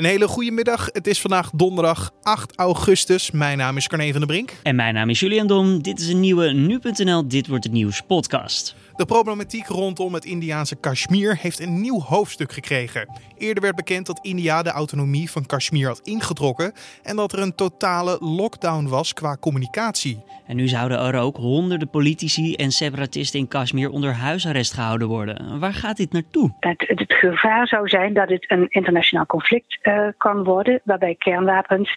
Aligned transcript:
Een 0.00 0.06
hele 0.06 0.28
goede 0.28 0.50
middag. 0.50 0.88
Het 0.92 1.06
is 1.06 1.20
vandaag 1.20 1.50
donderdag 1.54 2.12
8 2.22 2.56
augustus. 2.56 3.30
Mijn 3.30 3.58
naam 3.58 3.76
is 3.76 3.88
Carne 3.88 4.10
van 4.10 4.18
der 4.20 4.26
Brink. 4.26 4.52
En 4.62 4.76
mijn 4.76 4.94
naam 4.94 5.10
is 5.10 5.20
Julian 5.20 5.46
Dom. 5.46 5.82
Dit 5.82 6.00
is 6.00 6.08
een 6.08 6.20
nieuwe 6.20 6.52
Nu.nl 6.52 7.28
Dit 7.28 7.46
Wordt 7.46 7.64
Het 7.64 7.72
Nieuws 7.72 8.00
podcast. 8.00 8.74
De 8.96 9.04
problematiek 9.06 9.66
rondom 9.66 10.14
het 10.14 10.24
Indiaanse 10.24 10.76
Kashmir 10.76 11.36
heeft 11.36 11.60
een 11.60 11.80
nieuw 11.80 12.00
hoofdstuk 12.00 12.52
gekregen. 12.52 13.08
Eerder 13.38 13.62
werd 13.62 13.76
bekend 13.76 14.06
dat 14.06 14.18
India 14.22 14.62
de 14.62 14.70
autonomie 14.70 15.30
van 15.30 15.46
Kashmir 15.46 15.86
had 15.86 16.00
ingetrokken 16.00 16.72
en 17.02 17.16
dat 17.16 17.32
er 17.32 17.38
een 17.38 17.54
totale 17.54 18.16
lockdown 18.20 18.88
was 18.88 19.12
qua 19.12 19.36
communicatie. 19.36 20.22
En 20.46 20.56
nu 20.56 20.68
zouden 20.68 20.98
er 20.98 21.20
ook 21.20 21.36
honderden 21.36 21.90
politici 21.90 22.54
en 22.54 22.70
separatisten 22.70 23.40
in 23.40 23.48
Kashmir 23.48 23.90
onder 23.90 24.14
huisarrest 24.14 24.72
gehouden 24.72 25.08
worden. 25.08 25.58
Waar 25.58 25.74
gaat 25.74 25.96
dit 25.96 26.12
naartoe? 26.12 26.54
Het, 26.60 26.84
het 26.86 27.12
gevaar 27.12 27.66
zou 27.66 27.88
zijn 27.88 28.14
dat 28.14 28.28
het 28.28 28.50
een 28.50 28.66
internationaal 28.68 29.26
conflict 29.26 29.78
uh, 29.82 30.08
kan 30.16 30.44
worden, 30.44 30.80
waarbij 30.84 31.14
kernwapens 31.14 31.90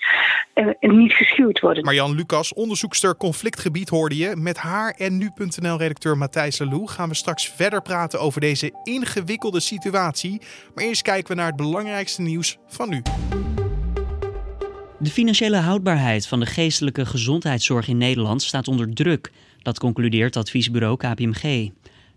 uh, 0.56 0.68
niet 0.80 1.14
geschuwd 1.14 1.60
worden. 1.60 1.84
Marjan 1.84 2.16
Lucas, 2.16 2.54
onderzoekster 2.54 3.18
conflictgebied, 3.18 3.90
hoorde 3.90 4.18
je. 4.18 4.36
Met 4.36 4.58
haar 4.58 4.94
en 4.98 5.18
nu.nl-redacteur 5.18 6.18
Matthijs 6.18 6.60
Lelou 6.60 6.83
gaan 6.90 7.10
we 7.10 7.16
straks 7.16 7.50
verder 7.50 7.82
praten 7.82 8.20
over 8.20 8.42
deze 8.42 8.72
ingewikkelde 8.84 9.60
situatie. 9.60 10.42
Maar 10.76 10.84
eerst 10.84 11.02
kijken 11.02 11.28
we 11.28 11.36
naar 11.36 11.48
het 11.48 11.56
belangrijkste 11.56 12.22
nieuws 12.22 12.58
van 12.68 12.90
nu. 12.90 13.02
De 15.00 15.10
financiële 15.10 15.58
houdbaarheid 15.58 16.28
van 16.28 16.40
de 16.40 16.46
geestelijke 16.46 17.06
gezondheidszorg 17.06 17.88
in 17.88 17.98
Nederland 17.98 18.42
staat 18.42 18.68
onder 18.68 18.94
druk. 18.94 19.32
Dat 19.62 19.80
concludeert 19.80 20.38
adviesbureau 20.38 20.98
KPMG. 20.98 21.72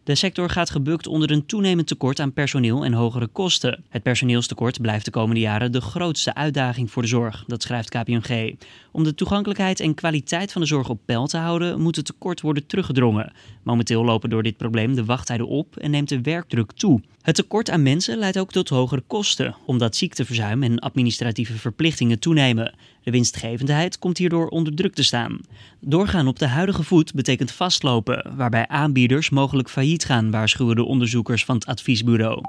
De 0.06 0.15
sector 0.15 0.51
gaat 0.51 0.70
gebukt 0.70 1.06
onder 1.06 1.30
een 1.30 1.46
toenemend 1.46 1.87
tekort 1.87 2.20
aan 2.20 2.33
personeel 2.33 2.84
en 2.84 2.92
hogere 2.92 3.27
kosten. 3.27 3.84
Het 3.88 4.02
personeelstekort 4.02 4.80
blijft 4.80 5.05
de 5.05 5.10
komende 5.10 5.41
jaren 5.41 5.73
de 5.73 5.80
grootste 5.80 6.34
uitdaging 6.34 6.91
voor 6.91 7.02
de 7.02 7.09
zorg, 7.09 7.45
dat 7.47 7.62
schrijft 7.62 7.88
KPMG. 7.88 8.55
Om 8.92 9.05
de 9.05 9.14
toegankelijkheid 9.14 9.80
en 9.80 9.95
kwaliteit 9.95 10.53
van 10.53 10.61
de 10.61 10.67
zorg 10.67 10.89
op 10.89 11.00
peil 11.05 11.27
te 11.27 11.36
houden, 11.36 11.80
moet 11.80 11.97
het 11.97 12.05
tekort 12.05 12.41
worden 12.41 12.67
teruggedrongen. 12.67 13.33
Momenteel 13.62 14.05
lopen 14.05 14.30
door 14.30 14.42
dit 14.42 14.56
probleem 14.56 14.95
de 14.95 15.05
wachttijden 15.05 15.48
op 15.48 15.77
en 15.77 15.91
neemt 15.91 16.08
de 16.08 16.20
werkdruk 16.20 16.73
toe. 16.73 17.00
Het 17.23 17.34
tekort 17.34 17.70
aan 17.70 17.83
mensen 17.83 18.19
leidt 18.19 18.39
ook 18.39 18.52
tot 18.52 18.69
hogere 18.69 19.02
kosten, 19.06 19.55
omdat 19.64 19.97
ziekteverzuim 19.97 20.62
en 20.62 20.78
administratieve 20.78 21.58
verplichtingen 21.58 22.19
toenemen. 22.19 22.75
De 23.06 23.12
winstgevendheid 23.12 23.98
komt 23.98 24.18
hierdoor 24.18 24.48
onder 24.48 24.74
druk 24.74 24.94
te 24.94 25.02
staan. 25.02 25.40
Doorgaan 25.80 26.26
op 26.26 26.38
de 26.38 26.46
huidige 26.46 26.82
voet 26.82 27.14
betekent 27.14 27.50
vastlopen, 27.50 28.36
waarbij 28.36 28.68
aanbieders 28.68 29.30
mogelijk 29.30 29.70
failliet 29.70 30.04
gaan, 30.04 30.30
waarschuwen 30.30 30.76
de 30.76 30.84
onderzoekers 30.84 31.44
van 31.44 31.54
het 31.54 31.66
adviesbureau. 31.66 32.40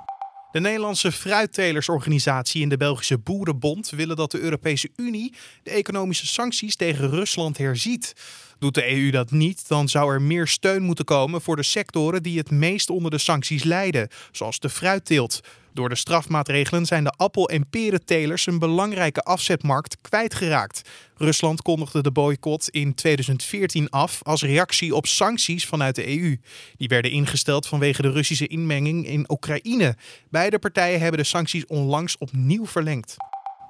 De 0.52 0.60
Nederlandse 0.60 1.12
fruitteleursorganisatie 1.12 2.64
en 2.64 2.70
de 2.70 2.78
Belgische 2.78 3.18
Boerenbond 3.18 3.90
willen 3.90 4.16
dat 4.16 4.32
de 4.32 4.40
Europese 4.40 4.90
Unie 4.96 5.34
de 5.64 5.72
economische 5.72 6.28
sancties 6.28 6.76
tegen 6.76 7.10
Rusland 7.10 7.58
herziet. 7.58 8.14
Doet 8.60 8.74
de 8.74 8.92
EU 8.92 9.10
dat 9.10 9.32
niet, 9.32 9.68
dan 9.68 9.90
zou 9.90 10.14
er 10.14 10.22
meer 10.22 10.48
steun 10.48 10.84
moeten 10.84 11.06
komen 11.06 11.42
voor 11.42 11.56
de 11.56 11.64
sectoren 11.64 12.24
die 12.24 12.38
het 12.38 12.52
meest 12.52 12.90
onder 12.90 13.12
de 13.12 13.18
sancties 13.18 13.64
lijden, 13.64 14.10
zoals 14.32 14.60
de 14.60 14.70
fruitteelt. 14.70 15.42
Door 15.78 15.90
de 15.90 15.96
strafmaatregelen 15.96 16.86
zijn 16.86 17.04
de 17.04 17.14
appel- 17.18 17.50
en 17.50 17.70
perentelers 17.70 18.46
een 18.46 18.60
belangrijke 18.60 19.22
afzetmarkt 19.22 19.98
kwijtgeraakt. 20.02 20.90
Rusland 21.16 21.62
kondigde 21.62 22.02
de 22.02 22.12
boycott 22.12 22.70
in 22.70 22.94
2014 22.94 23.90
af 23.90 24.20
als 24.24 24.44
reactie 24.44 24.96
op 24.96 25.06
sancties 25.06 25.66
vanuit 25.66 25.96
de 25.96 26.20
EU. 26.20 26.38
Die 26.78 26.88
werden 26.88 27.12
ingesteld 27.12 27.68
vanwege 27.68 28.02
de 28.02 28.12
Russische 28.12 28.48
inmenging 28.48 29.08
in 29.08 29.32
Oekraïne. 29.32 29.96
Beide 30.30 30.60
partijen 30.60 31.00
hebben 31.00 31.20
de 31.20 31.26
sancties 31.26 31.66
onlangs 31.66 32.18
opnieuw 32.18 32.66
verlengd. 32.66 33.16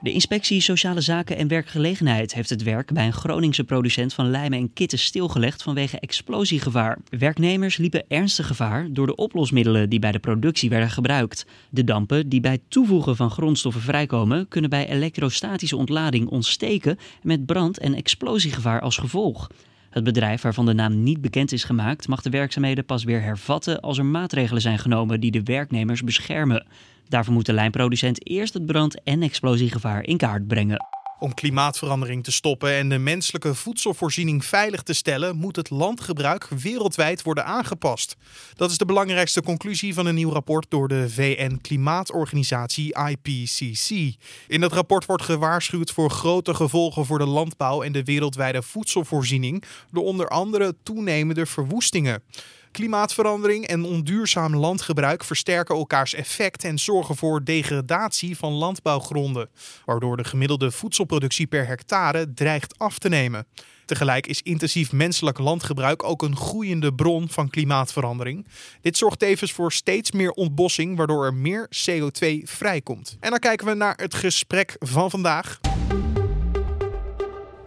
De 0.02 0.12
inspectie 0.12 0.62
Sociale 0.62 1.02
Zaken 1.02 1.38
en 1.38 1.48
Werkgelegenheid 1.48 2.34
heeft 2.34 2.50
het 2.50 2.64
werk 2.64 2.94
bij 2.94 3.06
een 3.06 3.14
Groningse 3.14 3.64
producent 3.64 4.14
van 4.14 4.30
lijmen 4.30 4.60
en 4.60 4.74
kitten 4.74 5.00
stilgelegd 5.00 5.64
vanwege 5.64 6.00
explosiegevaar. 6.00 6.98
Werknemers 7.10 7.78
liepen 7.78 8.04
ernstig 8.08 8.48
gevaar 8.48 8.88
door 8.92 9.08
de 9.08 9.16
oplosmiddelen 9.16 9.90
die 9.90 10.00
bij 10.00 10.12
de 10.12 10.20
productie 10.20 10.70
werden 10.70 10.90
gebruikt. 10.90 11.46
De 11.70 11.84
dampen 11.84 12.30
die 12.30 12.40
bij 12.40 12.60
toevoegen 12.68 13.16
van 13.16 13.32
grondstoffen 13.32 13.82
vrijkomen, 13.82 14.48
kunnen 14.48 14.70
bij 14.70 14.90
elektrostatische 14.90 15.78
ontlading 15.78 16.28
ontsteken 16.28 16.98
met 17.22 17.46
brand- 17.46 17.80
en 17.80 17.94
explosiegevaar 17.94 18.82
als 18.82 18.98
gevolg. 18.98 19.48
Het 19.90 20.04
bedrijf 20.04 20.42
waarvan 20.42 20.66
de 20.66 20.74
naam 20.74 21.04
niet 21.04 21.22
bekend 21.22 21.52
is 21.52 21.64
gemaakt, 21.64 22.08
mag 22.08 22.22
de 22.22 22.30
werkzaamheden 22.30 22.86
pas 22.86 23.04
weer 23.04 23.22
hervatten 23.22 23.80
als 23.80 23.98
er 23.98 24.06
maatregelen 24.06 24.62
zijn 24.62 24.80
genomen 24.80 25.20
die 25.20 25.32
de 25.32 25.44
werknemers 25.44 26.04
beschermen. 26.04 26.66
Daarvoor 27.10 27.34
moet 27.34 27.46
de 27.46 27.54
lijnproducent 27.54 28.28
eerst 28.28 28.54
het 28.54 28.66
brand- 28.66 29.04
en 29.04 29.22
explosiegevaar 29.22 30.04
in 30.04 30.18
kaart 30.18 30.48
brengen. 30.48 30.86
Om 31.20 31.34
klimaatverandering 31.34 32.24
te 32.24 32.32
stoppen 32.32 32.74
en 32.74 32.90
de 32.90 32.98
menselijke 32.98 33.56
voedselvoorziening 33.56 34.46
veilig 34.46 34.84
te 34.84 34.94
stellen, 34.94 35.36
moet 35.36 35.56
het 35.56 35.70
landgebruik 35.70 36.48
wereldwijd 36.48 37.22
worden 37.22 37.46
aangepast. 37.46 38.16
Dat 38.56 38.72
is 38.72 38.78
de 38.78 38.86
belangrijkste 38.86 39.42
conclusie 39.42 39.94
van 39.94 40.06
een 40.06 40.16
nieuw 40.16 40.32
rapport 40.32 40.66
door 40.70 40.88
de 40.88 41.10
VN-klimaatorganisatie 41.10 42.96
IPCC. 43.08 44.16
In 44.48 44.62
dat 44.62 44.74
rapport 44.74 45.06
wordt 45.06 45.24
gewaarschuwd 45.24 45.92
voor 45.92 46.10
grote 46.10 46.54
gevolgen 46.54 47.06
voor 47.06 47.18
de 47.18 47.26
landbouw 47.26 47.82
en 47.82 47.92
de 47.92 48.04
wereldwijde 48.04 48.62
voedselvoorziening 48.62 49.64
door 49.92 50.04
onder 50.04 50.28
andere 50.28 50.76
toenemende 50.84 51.46
verwoestingen. 51.46 52.24
Klimaatverandering 52.72 53.68
en 53.68 53.84
onduurzaam 53.84 54.56
landgebruik 54.56 55.24
versterken 55.24 55.76
elkaars 55.76 56.14
effect 56.14 56.64
en 56.64 56.80
zorgen 56.80 57.16
voor 57.16 57.44
degradatie 57.44 58.38
van 58.38 58.54
landbouwgronden, 58.54 59.50
waardoor 59.86 60.18
de 60.18 60.24
gemiddelde 60.24 60.72
voedselproductie 60.72 61.48
per 61.48 61.68
hectare 61.68 62.34
dreigt 62.34 62.78
af 62.78 63.00
te 63.00 63.10
nemen. 63.10 63.46
Tegelijk 63.86 64.28
is 64.28 64.42
intensief 64.42 64.92
menselijk 64.92 65.38
landgebruik 65.38 66.04
ook 66.04 66.22
een 66.22 66.36
groeiende 66.36 66.94
bron 66.94 67.30
van 67.30 67.50
klimaatverandering. 67.50 68.48
Dit 68.82 68.98
zorgt 68.98 69.20
tevens 69.20 69.52
voor 69.52 69.72
steeds 69.72 70.12
meer 70.12 70.32
ontbossing, 70.32 70.98
waardoor 70.98 71.26
er 71.26 71.34
meer 71.34 71.70
CO2 71.90 72.28
vrijkomt. 72.44 73.18
En 73.20 73.30
dan 73.30 73.40
kijken 73.40 73.68
we 73.68 73.74
naar 73.74 73.96
het 73.98 74.14
gesprek 74.14 74.76
van 74.80 75.10
vandaag. 75.10 75.60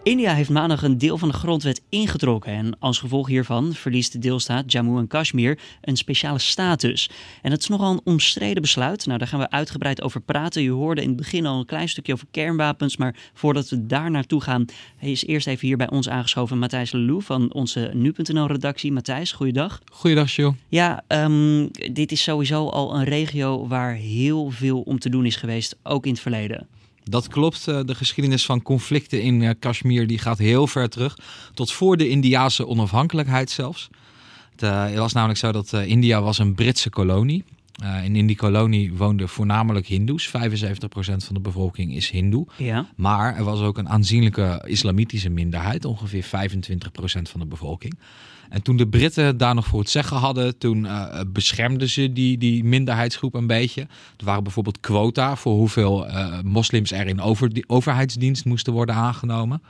India 0.03 0.33
heeft 0.33 0.49
maandag 0.49 0.83
een 0.83 0.97
deel 0.97 1.17
van 1.17 1.27
de 1.27 1.33
grondwet 1.33 1.81
ingetrokken 1.89 2.51
en 2.51 2.79
als 2.79 2.99
gevolg 2.99 3.27
hiervan 3.27 3.73
verliest 3.73 4.11
de 4.11 4.19
deelstaat 4.19 4.71
Jammu 4.71 4.97
en 4.97 5.07
Kashmir 5.07 5.59
een 5.81 5.97
speciale 5.97 6.39
status. 6.39 7.09
En 7.41 7.51
het 7.51 7.61
is 7.61 7.67
nogal 7.67 7.91
een 7.91 8.01
omstreden 8.03 8.61
besluit. 8.61 9.05
Nou, 9.05 9.19
daar 9.19 9.27
gaan 9.27 9.39
we 9.39 9.49
uitgebreid 9.49 10.01
over 10.01 10.21
praten. 10.21 10.61
Je 10.61 10.69
hoorde 10.69 11.01
in 11.01 11.07
het 11.07 11.17
begin 11.17 11.45
al 11.45 11.59
een 11.59 11.65
klein 11.65 11.89
stukje 11.89 12.13
over 12.13 12.27
kernwapens, 12.31 12.97
maar 12.97 13.15
voordat 13.33 13.69
we 13.69 13.85
daar 13.85 14.11
naartoe 14.11 14.41
gaan, 14.41 14.65
is 14.99 15.25
eerst 15.25 15.47
even 15.47 15.67
hier 15.67 15.77
bij 15.77 15.89
ons 15.89 16.09
aangeschoven 16.09 16.59
Matthijs 16.59 16.91
Lelou 16.91 17.21
van 17.23 17.53
onze 17.53 17.91
nu.nl-redactie. 17.93 18.91
Matthijs, 18.91 19.31
goeiedag. 19.31 19.81
Goeiedag, 19.91 20.35
Joe. 20.35 20.53
Ja, 20.67 21.03
um, 21.07 21.71
dit 21.91 22.11
is 22.11 22.23
sowieso 22.23 22.67
al 22.67 22.95
een 22.95 23.03
regio 23.03 23.67
waar 23.67 23.93
heel 23.93 24.49
veel 24.49 24.81
om 24.81 24.99
te 24.99 25.09
doen 25.09 25.25
is 25.25 25.35
geweest, 25.35 25.77
ook 25.83 26.05
in 26.05 26.11
het 26.11 26.21
verleden. 26.21 26.67
Dat 27.03 27.27
klopt. 27.27 27.67
Eh, 27.67 27.79
de 27.85 27.95
geschiedenis 27.95 28.45
van 28.45 28.61
conflicten 28.61 29.21
in 29.21 29.43
eh, 29.43 29.49
Kashmir 29.59 30.07
die 30.07 30.17
gaat 30.17 30.37
heel 30.37 30.67
ver 30.67 30.89
terug. 30.89 31.17
Tot 31.53 31.71
voor 31.71 31.97
de 31.97 32.09
Indiase 32.09 32.67
onafhankelijkheid 32.67 33.49
zelfs. 33.49 33.89
Eh, 34.57 34.85
het 34.85 34.97
was 34.97 35.13
namelijk 35.13 35.39
zo 35.39 35.51
dat 35.51 35.73
India 35.73 36.21
was 36.21 36.37
een 36.37 36.55
Britse 36.55 36.89
kolonie. 36.89 37.43
En 37.81 38.15
in 38.15 38.27
die 38.27 38.35
kolonie 38.35 38.93
woonden 38.93 39.29
voornamelijk 39.29 39.87
Hindoes. 39.87 40.27
75% 40.27 40.31
van 41.17 41.35
de 41.35 41.39
bevolking 41.39 41.95
is 41.95 42.09
Hindoe. 42.09 42.47
Ja. 42.57 42.87
Maar 42.95 43.35
er 43.35 43.43
was 43.43 43.61
ook 43.61 43.77
een 43.77 43.89
aanzienlijke 43.89 44.63
islamitische 44.67 45.29
minderheid, 45.29 45.85
ongeveer 45.85 46.23
25% 46.23 46.27
van 47.21 47.39
de 47.39 47.45
bevolking. 47.45 47.99
En 48.49 48.61
toen 48.61 48.77
de 48.77 48.87
Britten 48.87 49.37
daar 49.37 49.55
nog 49.55 49.65
voor 49.65 49.79
het 49.79 49.89
zeggen 49.89 50.17
hadden, 50.17 50.57
toen 50.57 50.83
uh, 50.83 51.19
beschermden 51.27 51.89
ze 51.89 52.13
die, 52.13 52.37
die 52.37 52.63
minderheidsgroep 52.63 53.33
een 53.33 53.47
beetje. 53.47 53.81
Er 54.17 54.25
waren 54.25 54.43
bijvoorbeeld 54.43 54.79
quota 54.79 55.35
voor 55.35 55.53
hoeveel 55.53 56.07
uh, 56.07 56.39
moslims 56.43 56.91
er 56.91 57.07
in 57.07 57.21
over, 57.21 57.53
die 57.53 57.63
overheidsdienst 57.67 58.45
moesten 58.45 58.73
worden 58.73 58.95
aangenomen. 58.95 59.61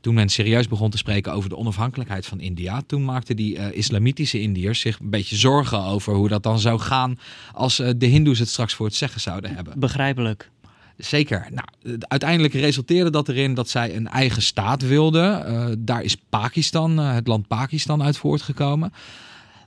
Toen 0.00 0.14
men 0.14 0.28
serieus 0.28 0.68
begon 0.68 0.90
te 0.90 0.96
spreken 0.96 1.32
over 1.32 1.48
de 1.48 1.56
onafhankelijkheid 1.56 2.26
van 2.26 2.40
India, 2.40 2.82
toen 2.86 3.04
maakten 3.04 3.36
die 3.36 3.56
uh, 3.56 3.72
islamitische 3.72 4.40
Indiërs 4.40 4.80
zich 4.80 4.98
een 4.98 5.10
beetje 5.10 5.36
zorgen 5.36 5.82
over 5.82 6.14
hoe 6.14 6.28
dat 6.28 6.42
dan 6.42 6.58
zou 6.58 6.78
gaan 6.78 7.18
als 7.52 7.80
uh, 7.80 7.90
de 7.96 8.06
Hindoes 8.06 8.38
het 8.38 8.48
straks 8.48 8.74
voor 8.74 8.86
het 8.86 8.94
zeggen 8.94 9.20
zouden 9.20 9.54
hebben. 9.54 9.80
Begrijpelijk. 9.80 10.50
Zeker. 10.96 11.48
Nou, 11.50 11.98
uiteindelijk 12.00 12.54
resulteerde 12.54 13.10
dat 13.10 13.28
erin 13.28 13.54
dat 13.54 13.68
zij 13.68 13.96
een 13.96 14.08
eigen 14.08 14.42
staat 14.42 14.82
wilden. 14.82 15.52
Uh, 15.52 15.66
daar 15.78 16.02
is 16.02 16.16
Pakistan, 16.28 16.98
het 16.98 17.26
land 17.26 17.46
Pakistan, 17.46 18.02
uit 18.02 18.16
voortgekomen. 18.16 18.92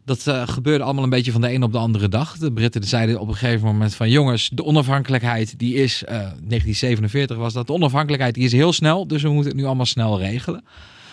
Dat 0.06 0.26
uh, 0.28 0.48
gebeurde 0.48 0.84
allemaal 0.84 1.04
een 1.04 1.10
beetje 1.10 1.32
van 1.32 1.42
de 1.42 1.54
een 1.54 1.64
op 1.64 1.72
de 1.72 1.78
andere 1.78 2.08
dag. 2.08 2.38
De 2.38 2.52
Britten 2.52 2.84
zeiden 2.84 3.20
op 3.20 3.28
een 3.28 3.36
gegeven 3.36 3.68
moment 3.68 3.96
van 3.96 4.10
jongens, 4.10 4.50
de 4.54 4.64
onafhankelijkheid 4.64 5.60
die 5.60 5.76
is, 5.76 6.04
uh, 6.04 6.10
1947 6.10 7.38
was 7.38 7.54
dat, 7.54 7.68
de 7.68 7.74
onafhankelijkheid 7.74 8.34
die 8.34 8.44
is 8.44 8.52
heel 8.52 8.74
snel, 8.74 9.08
dus 9.08 9.22
we 9.22 9.30
moeten 9.30 9.52
het 9.52 9.60
nu 9.60 9.66
allemaal 9.66 9.86
snel 9.86 10.20
regelen. 10.20 10.64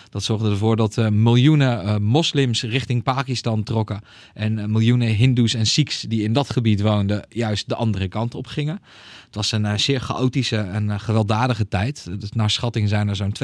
Dat 0.09 0.23
zorgde 0.23 0.49
ervoor 0.49 0.75
dat 0.75 1.09
miljoenen 1.11 2.03
moslims 2.03 2.63
richting 2.63 3.03
Pakistan 3.03 3.63
trokken. 3.63 4.01
En 4.33 4.71
miljoenen 4.71 5.07
hindoes 5.07 5.53
en 5.53 5.65
sikhs 5.65 6.01
die 6.01 6.23
in 6.23 6.33
dat 6.33 6.49
gebied 6.49 6.81
woonden, 6.81 7.25
juist 7.29 7.69
de 7.69 7.75
andere 7.75 8.07
kant 8.07 8.35
op 8.35 8.47
gingen. 8.47 8.81
Het 9.25 9.35
was 9.35 9.51
een 9.51 9.79
zeer 9.79 9.99
chaotische 9.99 10.57
en 10.57 10.99
gewelddadige 10.99 11.67
tijd. 11.67 12.19
Dus 12.19 12.31
naar 12.31 12.49
schatting 12.49 12.89
zijn 12.89 13.07
er 13.07 13.15
zo'n 13.15 13.35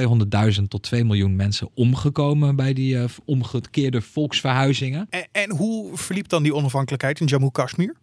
200.000 0.57 0.63
tot 0.67 0.83
2 0.83 1.03
miljoen 1.03 1.35
mensen 1.35 1.69
omgekomen 1.73 2.55
bij 2.55 2.73
die 2.73 2.97
omgekeerde 3.25 4.01
volksverhuizingen. 4.01 5.07
En, 5.09 5.27
en 5.31 5.51
hoe 5.51 5.97
verliep 5.97 6.29
dan 6.29 6.43
die 6.43 6.55
onafhankelijkheid 6.55 7.19
in 7.19 7.25
Jammu-Kashmir? 7.25 7.95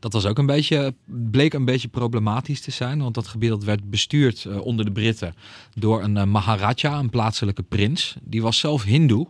Dat 0.00 0.12
was 0.12 0.26
ook 0.26 0.38
een 0.38 0.46
beetje, 0.46 0.94
bleek 1.04 1.54
een 1.54 1.64
beetje 1.64 1.88
problematisch 1.88 2.60
te 2.60 2.70
zijn. 2.70 3.02
Want 3.02 3.14
dat 3.14 3.26
gebied 3.26 3.64
werd 3.64 3.90
bestuurd 3.90 4.44
uh, 4.44 4.60
onder 4.60 4.84
de 4.84 4.92
Britten 4.92 5.34
door 5.74 6.02
een 6.02 6.16
uh, 6.16 6.24
Maharaja, 6.24 6.98
een 6.98 7.10
plaatselijke 7.10 7.62
prins. 7.62 8.16
Die 8.22 8.42
was 8.42 8.58
zelf 8.58 8.82
hindoe. 8.82 9.28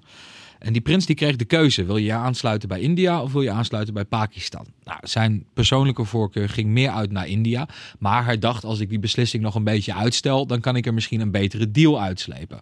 En 0.58 0.72
die 0.72 0.82
prins 0.82 1.06
die 1.06 1.16
kreeg 1.16 1.36
de 1.36 1.44
keuze: 1.44 1.84
wil 1.84 1.96
je 1.96 2.04
je 2.04 2.12
aansluiten 2.12 2.68
bij 2.68 2.80
India 2.80 3.22
of 3.22 3.32
wil 3.32 3.42
je 3.42 3.50
aansluiten 3.50 3.94
bij 3.94 4.04
Pakistan? 4.04 4.66
Nou, 4.84 4.98
zijn 5.02 5.44
persoonlijke 5.54 6.04
voorkeur 6.04 6.48
ging 6.48 6.68
meer 6.68 6.90
uit 6.90 7.10
naar 7.10 7.26
India. 7.26 7.68
Maar 7.98 8.24
hij 8.24 8.38
dacht: 8.38 8.64
als 8.64 8.80
ik 8.80 8.88
die 8.88 8.98
beslissing 8.98 9.42
nog 9.42 9.54
een 9.54 9.64
beetje 9.64 9.94
uitstel, 9.94 10.46
dan 10.46 10.60
kan 10.60 10.76
ik 10.76 10.86
er 10.86 10.94
misschien 10.94 11.20
een 11.20 11.30
betere 11.30 11.70
deal 11.70 12.00
uitslepen. 12.00 12.60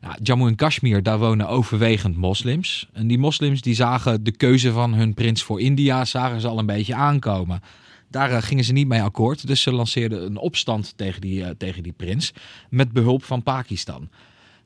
Nou, 0.00 0.14
Jammu 0.22 0.46
en 0.46 0.54
Kashmir, 0.54 1.02
daar 1.02 1.18
wonen 1.18 1.48
overwegend 1.48 2.16
moslims. 2.16 2.88
En 2.92 3.06
die 3.06 3.18
moslims 3.18 3.60
die 3.60 3.74
zagen 3.74 4.24
de 4.24 4.32
keuze 4.32 4.72
van 4.72 4.94
hun 4.94 5.14
prins 5.14 5.42
voor 5.42 5.60
India, 5.60 6.04
zagen 6.04 6.40
ze 6.40 6.48
al 6.48 6.58
een 6.58 6.66
beetje 6.66 6.94
aankomen. 6.94 7.60
Daar 8.08 8.30
eh, 8.30 8.42
gingen 8.42 8.64
ze 8.64 8.72
niet 8.72 8.88
mee 8.88 9.02
akkoord, 9.02 9.46
dus 9.46 9.62
ze 9.62 9.72
lanceerden 9.72 10.26
een 10.26 10.36
opstand 10.36 10.92
tegen 10.96 11.20
die, 11.20 11.40
uh, 11.40 11.48
tegen 11.58 11.82
die 11.82 11.92
prins 11.92 12.32
met 12.68 12.92
behulp 12.92 13.24
van 13.24 13.42
Pakistan. 13.42 14.08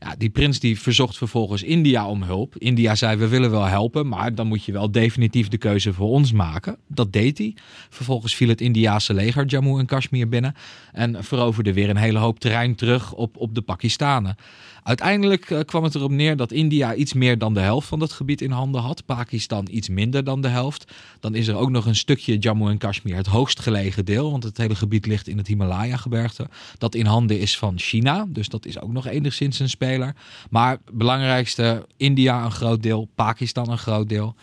Ja, 0.00 0.14
die 0.18 0.30
prins 0.30 0.60
die 0.60 0.80
verzocht 0.80 1.16
vervolgens 1.16 1.62
India 1.62 2.08
om 2.08 2.22
hulp. 2.22 2.56
India 2.58 2.94
zei 2.94 3.16
we 3.16 3.28
willen 3.28 3.50
wel 3.50 3.64
helpen, 3.64 4.08
maar 4.08 4.34
dan 4.34 4.46
moet 4.46 4.64
je 4.64 4.72
wel 4.72 4.90
definitief 4.90 5.48
de 5.48 5.58
keuze 5.58 5.92
voor 5.92 6.08
ons 6.08 6.32
maken. 6.32 6.76
Dat 6.86 7.12
deed 7.12 7.38
hij. 7.38 7.54
Vervolgens 7.88 8.34
viel 8.34 8.48
het 8.48 8.60
Indiase 8.60 9.14
leger 9.14 9.44
Jammu 9.46 9.78
en 9.78 9.86
Kashmir 9.86 10.28
binnen 10.28 10.54
en 10.92 11.24
veroverde 11.24 11.72
weer 11.72 11.90
een 11.90 11.96
hele 11.96 12.18
hoop 12.18 12.38
terrein 12.40 12.74
terug 12.74 13.12
op, 13.12 13.36
op 13.36 13.54
de 13.54 13.62
Pakistanen. 13.62 14.36
Uiteindelijk 14.84 15.50
uh, 15.50 15.60
kwam 15.60 15.84
het 15.84 15.94
erop 15.94 16.10
neer 16.10 16.36
dat 16.36 16.52
India 16.52 16.94
iets 16.94 17.12
meer 17.12 17.38
dan 17.38 17.54
de 17.54 17.60
helft 17.60 17.88
van 17.88 17.98
dat 17.98 18.12
gebied 18.12 18.40
in 18.40 18.50
handen 18.50 18.80
had. 18.80 19.04
Pakistan 19.04 19.68
iets 19.70 19.88
minder 19.88 20.24
dan 20.24 20.40
de 20.40 20.48
helft. 20.48 20.92
Dan 21.20 21.34
is 21.34 21.48
er 21.48 21.56
ook 21.56 21.70
nog 21.70 21.86
een 21.86 21.96
stukje 21.96 22.38
Jammu 22.38 22.70
en 22.70 22.78
Kashmir, 22.78 23.16
het 23.16 23.26
hoogst 23.26 23.60
gelegen 23.60 24.04
deel. 24.04 24.30
Want 24.30 24.42
het 24.42 24.56
hele 24.56 24.74
gebied 24.74 25.06
ligt 25.06 25.28
in 25.28 25.38
het 25.38 25.46
Himalaya-gebergte. 25.46 26.48
Dat 26.78 26.94
in 26.94 27.06
handen 27.06 27.38
is 27.40 27.58
van 27.58 27.78
China. 27.78 28.26
Dus 28.28 28.48
dat 28.48 28.66
is 28.66 28.80
ook 28.80 28.92
nog 28.92 29.06
enigszins 29.06 29.58
een 29.58 29.68
speler. 29.68 30.14
Maar 30.50 30.78
belangrijkste, 30.92 31.86
India 31.96 32.44
een 32.44 32.50
groot 32.50 32.82
deel, 32.82 33.08
Pakistan 33.14 33.70
een 33.70 33.78
groot 33.78 34.08
deel. 34.08 34.34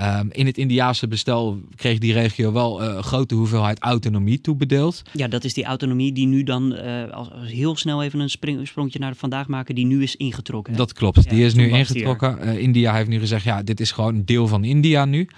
Um, 0.00 0.28
in 0.30 0.46
het 0.46 0.58
Indiaanse 0.58 1.08
bestel 1.08 1.60
kreeg 1.76 1.98
die 1.98 2.12
regio 2.12 2.52
wel 2.52 2.82
uh, 2.82 2.94
een 2.94 3.02
grote 3.02 3.34
hoeveelheid 3.34 3.78
autonomie 3.78 4.40
toebedeeld. 4.40 5.02
Ja, 5.12 5.28
dat 5.28 5.44
is 5.44 5.54
die 5.54 5.64
autonomie 5.64 6.12
die 6.12 6.26
nu 6.26 6.42
dan, 6.42 6.72
uh, 6.72 7.10
als, 7.10 7.28
heel 7.32 7.76
snel 7.76 8.02
even 8.02 8.20
een 8.20 8.30
spring, 8.30 8.68
sprongje 8.68 8.98
naar 8.98 9.14
vandaag 9.14 9.48
maken, 9.48 9.74
die 9.74 9.86
nu 9.86 10.02
is 10.02 10.16
ingetrokken. 10.16 10.76
Dat 10.76 10.92
klopt, 10.92 11.30
die 11.30 11.44
is 11.44 11.54
nu 11.54 11.68
ingetrokken. 11.68 12.38
Uh, 12.42 12.58
India 12.58 12.94
heeft 12.94 13.08
nu 13.08 13.18
gezegd, 13.18 13.44
ja, 13.44 13.62
dit 13.62 13.80
is 13.80 13.90
gewoon 13.90 14.14
een 14.14 14.24
deel 14.24 14.48
van 14.48 14.64
India 14.64 15.04
nu. 15.04 15.28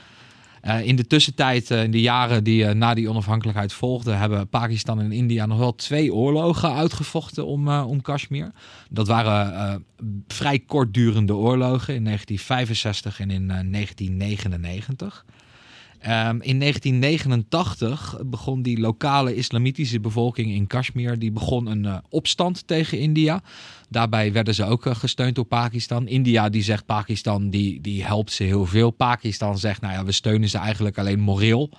Uh, 0.67 0.87
in 0.87 0.97
de 0.97 1.07
tussentijd, 1.07 1.71
uh, 1.71 1.83
in 1.83 1.91
de 1.91 2.01
jaren 2.01 2.45
die 2.45 2.65
uh, 2.65 2.71
na 2.71 2.95
die 2.95 3.09
onafhankelijkheid 3.09 3.73
volgden, 3.73 4.19
hebben 4.19 4.49
Pakistan 4.49 5.01
en 5.01 5.13
India 5.13 5.47
nog 5.47 5.59
wel 5.59 5.75
twee 5.75 6.15
oorlogen 6.15 6.75
uitgevochten 6.75 7.47
om, 7.47 7.69
om 7.69 8.03
Kashmir. 8.03 8.53
Dat 8.91 9.09
waren 9.09 9.85
vrij 10.27 10.59
kortdurende 10.59 11.35
oorlogen 11.35 11.95
in 11.95 12.05
1965 12.05 13.21
en 13.21 13.31
in 13.31 13.47
1999. 13.47 15.25
Um, 16.06 16.41
in 16.43 16.61
1989 16.61 18.17
begon 18.25 18.62
die 18.62 18.81
lokale 18.81 19.35
islamitische 19.35 20.01
bevolking 20.01 20.53
in 20.53 20.67
Kashmir 20.67 21.19
die 21.19 21.33
begon 21.33 21.67
een 21.67 21.85
uh, 21.85 21.97
opstand 22.09 22.67
tegen 22.67 22.99
India. 22.99 23.43
Daarbij 23.89 24.33
werden 24.33 24.55
ze 24.55 24.65
ook 24.65 24.87
uh, 24.87 24.95
gesteund 24.95 25.35
door 25.35 25.45
Pakistan. 25.45 26.09
India 26.09 26.49
die 26.49 26.62
zegt 26.62 26.87
Pakistan 26.87 27.51
die, 27.51 27.81
die 27.81 28.05
helpt 28.05 28.33
ze 28.33 28.43
heel 28.43 28.67
veel. 28.67 28.91
Pakistan 28.91 29.59
zegt 29.59 29.81
nou 29.81 29.93
ja 29.93 30.05
we 30.05 30.12
steunen 30.12 30.49
ze 30.49 30.59
eigenlijk 30.59 30.99
alleen 30.99 31.21
moreel. 31.21 31.71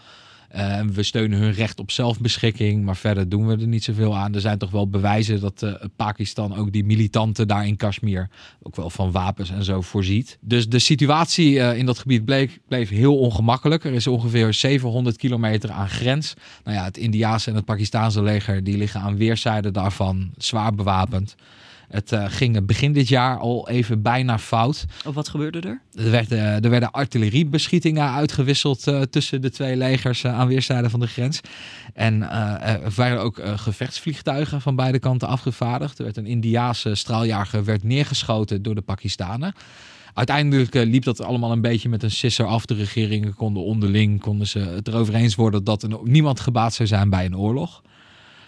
Uh, 0.56 0.81
we 0.81 1.03
steunen 1.03 1.39
hun 1.39 1.51
recht 1.51 1.80
op 1.80 1.92
zelfbeschikking, 1.92 2.83
maar 2.83 2.95
verder 2.95 3.30
doen 3.30 3.47
we 3.47 3.53
er 3.53 3.68
niet 3.68 3.83
zoveel 3.83 4.18
aan. 4.18 4.33
Er 4.36 4.42
zijn 4.42 4.57
toch 4.57 4.71
wel 4.71 4.89
bewijzen 4.89 5.39
dat 5.42 5.62
uh, 5.63 5.74
Pakistan 5.95 6.56
ook 6.56 6.71
die 6.71 6.86
militanten 6.86 7.47
daar 7.47 7.68
in 7.68 7.75
Kashmir 7.75 8.30
ook 8.62 8.75
wel 8.75 8.89
van 8.89 9.12
wapens 9.12 9.50
en 9.50 9.63
zo 9.63 9.81
voorziet. 9.81 10.38
Dus 10.42 10.69
de 10.69 10.80
situatie 10.80 11.53
uh, 11.53 11.77
in 11.77 11.86
dat 11.86 12.00
gebied 12.00 12.25
bleef 12.68 12.89
heel 12.89 13.18
ongemakkelijk. 13.18 13.83
Er 13.83 13.94
is 13.94 14.07
ongeveer 14.07 14.53
700 14.53 15.18
kilometer 15.18 15.71
aan 15.71 15.89
grens. 15.89 16.33
Nou 16.63 16.77
ja, 16.77 16.83
het 16.83 16.98
Indiaanse 16.98 17.50
en 17.50 17.56
het 17.56 17.65
Pakistaanse 17.65 18.24
leger 18.24 18.63
die 18.63 18.77
liggen 18.77 19.01
aan 19.01 19.18
weerszijden 19.18 19.74
daarvan 19.74 20.31
zwaar 20.38 20.75
bewapend. 20.75 21.36
Het 21.88 22.12
uh, 22.12 22.26
ging 22.28 22.66
begin 22.66 22.94
dit 22.94 23.08
jaar 23.08 23.38
al 23.38 23.70
even 23.70 24.02
bijna 24.02 24.40
fout. 24.40 24.86
Of 25.06 25.14
wat 25.14 25.28
gebeurde 25.28 25.60
er? 25.60 25.82
Er, 25.94 26.12
werd, 26.12 26.32
uh, 26.32 26.64
er 26.64 26.70
werden 26.70 26.92
artilleriebeschietingen 26.92 28.12
uitgewisseld 28.12 28.88
uh, 28.88 29.02
tussen 29.02 29.42
de 29.42 29.50
twee 29.50 29.78
legers 29.78 30.26
aan 30.26 30.48
weerszijden 30.48 30.90
van 30.90 31.00
de 31.00 31.08
grens. 31.08 31.42
En 31.94 32.32
er 32.62 32.92
waren 32.96 33.22
ook 33.22 33.42
gevechtsvliegtuigen 33.56 34.62
van 34.62 34.76
beide 34.76 35.00
kanten 35.00 35.28
afgevaardigd. 35.28 35.98
Er 35.98 36.04
werd 36.04 36.18
een 36.18 36.26
Indiaanse 36.26 36.96
straaljager 36.96 37.64
werd 37.64 37.84
neergeschoten 37.84 38.62
door 38.62 38.76
de 38.76 38.82
Pakistanen. 38.82 39.54
Uiteindelijk 40.14 40.74
liep 40.74 41.04
dat 41.04 41.22
allemaal 41.22 41.52
een 41.52 41.62
beetje 41.62 41.90
met 41.90 42.04
een 42.04 42.12
sisser 42.12 42.46
af. 42.46 42.66
De 42.66 42.74
regeringen 42.74 43.34
konden 43.34 43.64
onderling 43.64 44.22
konden 44.22 44.48
ze 44.48 44.60
het 44.60 44.88
erover 44.88 45.14
eens 45.14 45.36
worden 45.36 45.64
dat 45.64 45.84
er 45.84 45.90
niemand 46.04 46.40
gebaat 46.40 46.74
zou 46.74 46.88
zijn 46.88 47.10
bij 47.10 47.26
een 47.26 47.38
oorlog. 47.38 47.82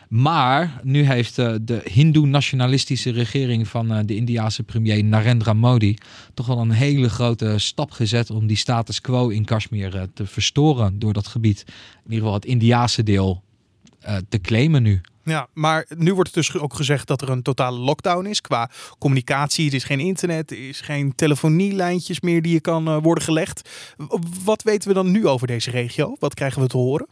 Maar 0.07 0.79
nu 0.83 1.03
heeft 1.03 1.37
uh, 1.37 1.55
de 1.61 1.81
Hindoe-nationalistische 1.83 3.11
regering 3.11 3.67
van 3.67 3.91
uh, 3.91 3.99
de 4.05 4.15
Indiaanse 4.15 4.63
premier 4.63 5.03
Narendra 5.03 5.53
Modi 5.53 5.97
toch 6.33 6.45
wel 6.45 6.57
een 6.57 6.71
hele 6.71 7.09
grote 7.09 7.57
stap 7.57 7.91
gezet 7.91 8.29
om 8.29 8.47
die 8.47 8.57
status 8.57 9.01
quo 9.01 9.27
in 9.27 9.45
Kashmir 9.45 9.95
uh, 9.95 10.01
te 10.13 10.25
verstoren 10.25 10.99
door 10.99 11.13
dat 11.13 11.27
gebied, 11.27 11.63
in 11.67 11.73
ieder 12.03 12.17
geval 12.17 12.33
het 12.33 12.45
Indiaanse 12.45 13.03
deel, 13.03 13.43
te 14.29 14.41
claimen 14.41 14.83
nu. 14.83 15.01
Ja, 15.23 15.47
maar 15.53 15.85
nu 15.97 16.13
wordt 16.13 16.35
het 16.35 16.45
dus 16.45 16.61
ook 16.61 16.73
gezegd 16.73 17.07
dat 17.07 17.21
er 17.21 17.29
een 17.29 17.41
totale 17.41 17.77
lockdown 17.77 18.25
is 18.25 18.41
qua 18.41 18.69
communicatie. 18.99 19.65
Het 19.65 19.73
is 19.73 19.83
geen 19.83 19.99
internet, 19.99 20.51
er 20.51 20.69
is 20.69 20.81
geen 20.81 21.15
telefonielijntjes 21.15 22.19
meer 22.19 22.41
die 22.41 22.53
je 22.53 22.59
kan 22.59 22.99
worden 22.99 23.23
gelegd. 23.23 23.69
Wat 24.43 24.63
weten 24.63 24.87
we 24.87 24.93
dan 24.93 25.11
nu 25.11 25.27
over 25.27 25.47
deze 25.47 25.71
regio? 25.71 26.15
Wat 26.19 26.33
krijgen 26.33 26.61
we 26.61 26.67
te 26.67 26.77
horen? 26.77 27.07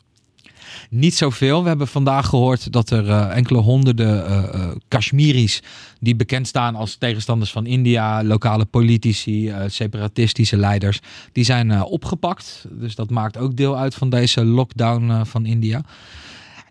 Niet 0.89 1.15
zoveel. 1.15 1.61
We 1.61 1.67
hebben 1.67 1.87
vandaag 1.87 2.27
gehoord 2.27 2.71
dat 2.71 2.89
er 2.89 3.05
uh, 3.05 3.35
enkele 3.35 3.59
honderden 3.59 4.29
uh, 4.29 4.71
Kashmiris 4.87 5.61
die 5.99 6.15
bekend 6.15 6.47
staan 6.47 6.75
als 6.75 6.95
tegenstanders 6.95 7.51
van 7.51 7.65
India, 7.65 8.23
lokale 8.23 8.65
politici, 8.65 9.53
separatistische 9.67 10.57
leiders, 10.57 10.99
die 11.31 11.43
zijn 11.43 11.83
opgepakt. 11.83 12.65
Dus 12.69 12.95
dat 12.95 13.09
maakt 13.09 13.37
ook 13.37 13.55
deel 13.55 13.77
uit 13.77 13.95
van 13.95 14.09
deze 14.09 14.45
lockdown 14.45 15.25
van 15.25 15.45
India. 15.45 15.81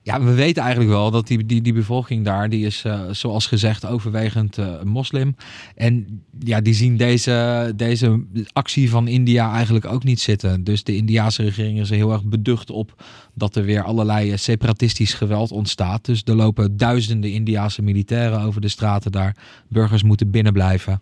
Ja, 0.05 0.23
we 0.23 0.35
weten 0.35 0.63
eigenlijk 0.63 0.93
wel 0.93 1.11
dat 1.11 1.27
die, 1.27 1.47
die, 1.47 1.63
die 1.63 1.73
bevolking 1.73 2.25
daar, 2.25 2.49
die 2.49 2.67
is 2.67 2.85
uh, 2.87 3.01
zoals 3.11 3.47
gezegd 3.47 3.87
overwegend 3.87 4.59
uh, 4.59 4.83
moslim. 4.83 5.37
En 5.75 6.23
ja, 6.39 6.61
die 6.61 6.75
zien 6.75 6.97
deze, 6.97 7.73
deze 7.77 8.25
actie 8.53 8.91
van 8.91 9.09
India 9.09 9.53
eigenlijk 9.53 9.85
ook 9.85 10.05
niet 10.05 10.21
zitten. 10.21 10.65
Dus 10.65 10.85
de 10.85 10.97
Indiaanse 10.97 11.43
regering 11.43 11.81
is 11.81 11.91
er 11.91 11.97
heel 11.97 12.13
erg 12.13 12.25
beducht 12.25 12.71
op 12.71 13.03
dat 13.35 13.57
er 13.57 13.65
weer 13.65 13.83
allerlei 13.83 14.31
eh, 14.31 14.37
separatistisch 14.37 15.15
geweld 15.15 15.51
ontstaat. 15.51 16.05
Dus 16.05 16.23
er 16.25 16.37
lopen 16.37 16.77
duizenden 16.77 17.33
Indiaanse 17.33 17.83
militairen 17.83 18.41
over 18.41 18.61
de 18.61 18.69
straten 18.69 19.13
daar. 19.13 19.37
Burgers 19.69 20.03
moeten 20.03 20.31
binnenblijven. 20.31 21.01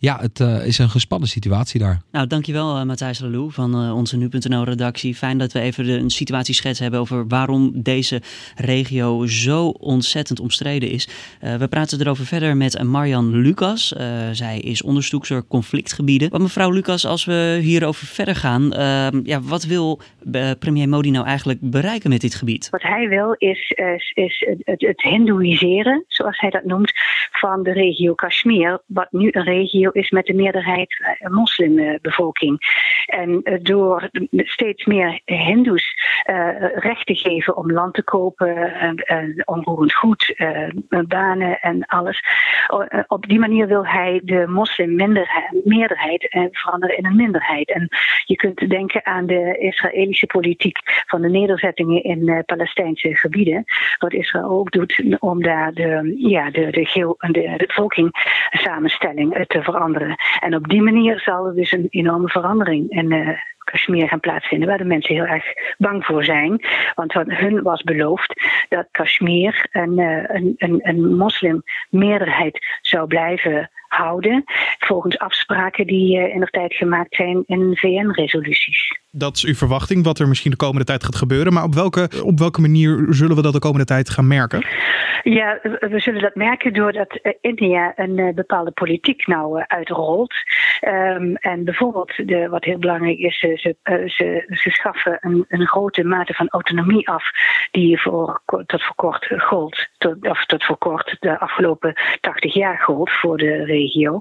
Ja, 0.00 0.18
het 0.20 0.40
uh, 0.40 0.66
is 0.66 0.78
een 0.78 0.88
gespannen 0.88 1.28
situatie 1.28 1.80
daar. 1.80 2.00
Nou, 2.12 2.26
dankjewel 2.26 2.78
uh, 2.78 2.84
Matthijs 2.84 3.20
Lalou 3.20 3.52
van 3.52 3.84
uh, 3.84 3.96
onze 3.96 4.16
Nu.nl-redactie. 4.16 5.14
Fijn 5.14 5.38
dat 5.38 5.52
we 5.52 5.60
even 5.60 5.84
de, 5.84 5.92
een 5.92 6.10
situatieschets 6.10 6.78
hebben 6.78 7.00
over 7.00 7.26
waarom 7.28 7.70
deze 7.74 8.20
regio 8.56 9.26
zo 9.26 9.68
ontzettend 9.68 10.40
omstreden 10.40 10.90
is. 10.90 11.08
we 11.58 11.68
praten 11.68 12.00
erover 12.00 12.24
verder 12.24 12.56
met 12.56 12.82
Marian 12.82 13.40
Lucas. 13.40 13.94
zij 14.32 14.58
is 14.58 14.82
onderzoekster 14.82 15.46
conflictgebieden. 15.46 16.28
Maar 16.30 16.40
mevrouw 16.40 16.70
Lucas, 16.70 17.06
als 17.06 17.24
we 17.24 17.58
hierover 17.62 18.06
verder 18.06 18.36
gaan, 18.36 18.72
ehm, 18.72 19.20
ja, 19.24 19.40
wat 19.40 19.64
wil 19.64 20.00
premier 20.58 20.88
Modi 20.88 21.10
nou 21.10 21.26
eigenlijk 21.26 21.58
bereiken 21.60 22.10
met 22.10 22.20
dit 22.20 22.34
gebied? 22.34 22.70
Wat 22.70 22.82
hij 22.82 23.08
wil 23.08 23.34
is, 23.38 23.70
is, 23.70 24.12
is 24.14 24.46
het, 24.64 24.80
het 24.80 25.02
hindoeïseren, 25.02 26.04
zoals 26.08 26.40
hij 26.40 26.50
dat 26.50 26.64
noemt, 26.64 26.92
van 27.30 27.62
de 27.62 27.72
regio 27.72 28.14
Kashmir. 28.14 28.82
Wat 28.86 29.08
nu 29.10 29.28
een 29.32 29.44
regio 29.44 29.87
is 29.92 30.10
met 30.10 30.26
de 30.26 30.34
meerderheid 30.34 31.18
moslimbevolking. 31.18 32.58
En 33.06 33.60
door 33.62 34.10
steeds 34.32 34.84
meer 34.84 35.20
Hindoes 35.24 35.94
recht 36.74 37.06
te 37.06 37.14
geven 37.14 37.56
om 37.56 37.72
land 37.72 37.94
te 37.94 38.02
kopen, 38.02 38.72
onroerend 39.44 39.94
goed, 39.94 40.34
banen 41.08 41.60
en 41.60 41.86
alles. 41.86 42.22
Op 43.06 43.26
die 43.26 43.38
manier 43.38 43.66
wil 43.66 43.86
hij 43.86 44.20
de 44.24 44.46
moslimmeerderheid 44.46 46.28
veranderen 46.52 46.96
in 46.96 47.06
een 47.06 47.16
minderheid. 47.16 47.72
En 47.72 47.88
je 48.24 48.36
kunt 48.36 48.70
denken 48.70 49.06
aan 49.06 49.26
de 49.26 49.58
Israëlische 49.58 50.26
politiek 50.26 50.78
van 51.06 51.22
de 51.22 51.28
nederzettingen 51.28 52.02
in 52.02 52.42
Palestijnse 52.46 53.16
gebieden. 53.16 53.64
Wat 53.98 54.12
Israël 54.12 54.48
ook 54.48 54.70
doet 54.70 55.16
om 55.18 55.42
daar 55.42 55.72
de, 55.72 56.14
ja, 56.16 56.50
de, 56.50 56.70
de, 56.70 57.16
de, 57.18 57.54
de 57.56 57.64
bevolking 57.66 58.10
samenstelling 58.50 59.32
te 59.46 59.62
veranderen. 59.62 59.77
En 60.40 60.54
op 60.54 60.68
die 60.68 60.82
manier 60.82 61.20
zal 61.20 61.46
er 61.46 61.54
dus 61.54 61.72
een 61.72 61.86
enorme 61.90 62.28
verandering 62.28 62.90
in 62.90 63.12
uh, 63.12 63.28
Kashmir 63.70 64.08
gaan 64.08 64.20
plaatsvinden, 64.20 64.68
waar 64.68 64.78
de 64.78 64.84
mensen 64.84 65.14
heel 65.14 65.26
erg 65.26 65.44
bang 65.78 66.04
voor 66.04 66.24
zijn. 66.24 66.64
Want 66.94 67.12
hun 67.12 67.62
was 67.62 67.82
beloofd 67.82 68.42
dat 68.68 68.88
Kashmir 68.90 69.66
een, 69.70 69.98
uh, 69.98 70.22
een, 70.26 70.54
een, 70.56 70.80
een 70.82 71.16
moslimmeerderheid 71.16 72.66
zou 72.82 73.06
blijven 73.06 73.70
houden. 73.88 74.44
Volgens 74.78 75.18
afspraken 75.18 75.86
die 75.86 76.18
uh, 76.18 76.34
in 76.34 76.40
de 76.40 76.46
tijd 76.46 76.74
gemaakt 76.74 77.14
zijn 77.14 77.42
in 77.46 77.76
VN-resoluties. 77.76 78.98
Dat 79.10 79.36
is 79.36 79.44
uw 79.44 79.54
verwachting, 79.54 80.04
wat 80.04 80.18
er 80.18 80.28
misschien 80.28 80.50
de 80.50 80.56
komende 80.56 80.84
tijd 80.84 81.04
gaat 81.04 81.16
gebeuren. 81.16 81.52
Maar 81.52 81.64
op 81.64 81.74
welke, 81.74 82.10
op 82.22 82.38
welke 82.38 82.60
manier 82.60 83.06
zullen 83.08 83.36
we 83.36 83.42
dat 83.42 83.52
de 83.52 83.58
komende 83.58 83.84
tijd 83.84 84.10
gaan 84.10 84.26
merken? 84.26 84.66
Ja, 85.22 85.58
we 85.62 86.00
zullen 86.00 86.22
dat 86.22 86.34
merken 86.34 86.72
doordat 86.72 87.18
uh, 87.22 87.32
India 87.40 87.92
een 87.96 88.18
uh, 88.18 88.34
bepaalde 88.34 88.70
politiek 88.70 89.26
nou 89.26 89.64
uitrolt. 89.66 90.34
Um, 90.80 91.36
en 91.36 91.64
bijvoorbeeld, 91.64 92.28
de, 92.28 92.48
wat 92.48 92.64
heel 92.64 92.78
belangrijk 92.78 93.18
is, 93.18 93.38
ze, 93.38 93.76
ze, 94.06 94.44
ze 94.48 94.70
schaffen 94.70 95.18
een, 95.20 95.44
een, 95.48 95.66
grote 95.66 96.04
mate 96.04 96.34
van 96.34 96.48
autonomie 96.48 97.08
af, 97.08 97.24
die 97.70 98.00
voor, 98.00 98.42
tot 98.66 98.82
voor 98.84 98.94
kort 98.94 99.34
gold, 99.36 99.88
of 100.20 100.44
tot 100.44 100.64
voor 100.64 100.78
kort 100.78 101.16
de 101.20 101.38
afgelopen 101.38 101.94
80 102.20 102.54
jaar 102.54 102.78
gold 102.78 103.10
voor 103.10 103.36
de 103.36 103.64
regio. 103.64 104.18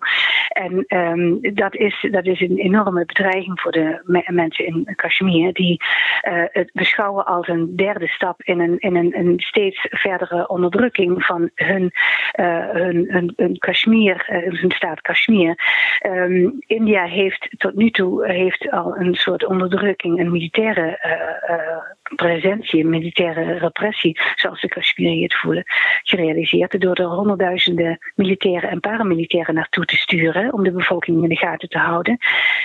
En 0.48 0.86
um, 0.88 1.40
dat, 1.56 1.76
is, 1.76 2.08
dat 2.12 2.26
is 2.26 2.42
een 2.42 2.58
enorme 2.58 3.06
bedreiging 3.06 3.60
voor 3.62 3.72
de 3.72 4.02
me 4.04 4.24
mensen 4.28 4.66
in 4.66 4.77
Kashmir, 4.96 5.54
die 5.54 5.82
uh, 6.28 6.44
het 6.52 6.70
beschouwen 6.74 7.26
als 7.26 7.48
een 7.48 7.76
derde 7.76 8.08
stap 8.08 8.42
in 8.44 8.60
een, 8.60 8.80
in 8.80 8.96
een, 8.96 9.18
een 9.18 9.40
steeds 9.40 9.88
verdere 9.90 10.48
onderdrukking 10.48 11.26
van 11.26 11.50
hun, 11.56 11.92
uh, 12.40 12.70
hun, 12.70 13.06
hun, 13.10 13.34
hun 13.36 13.58
Kashmir, 13.58 14.28
uh, 14.30 14.60
hun 14.62 14.72
staat 14.72 15.02
Kashmir. 15.02 15.56
Um, 16.06 16.56
India 16.68 17.06
heeft 17.06 17.50
tot 17.58 17.76
nu 17.76 17.90
toe 17.90 18.28
heeft 18.28 18.72
al 18.72 18.98
een 18.98 19.16
soort 19.16 19.46
onderdrukking, 19.46 20.20
een 20.20 20.32
militaire 20.32 21.00
presentie, 22.16 22.86
militaire 22.86 23.58
repressie, 23.58 24.20
zoals 24.36 24.62
de 24.62 24.68
Kashmiriërs 24.68 25.26
het 25.28 25.36
voelen, 25.36 25.64
gerealiseerd 26.04 26.82
door 26.82 26.96
er 26.96 27.06
honderdduizenden 27.06 27.98
militairen 28.16 28.70
en 28.70 28.80
paramilitairen 28.80 29.56
naartoe 29.56 29.86
te 29.86 29.96
sturen 29.96 30.54
om 30.54 30.64
de 30.64 30.72
bevolking 30.72 31.24
in 31.24 31.30
de 31.30 31.36
gaten 31.36 31.70
te 31.70 31.78
houden. 31.78 32.18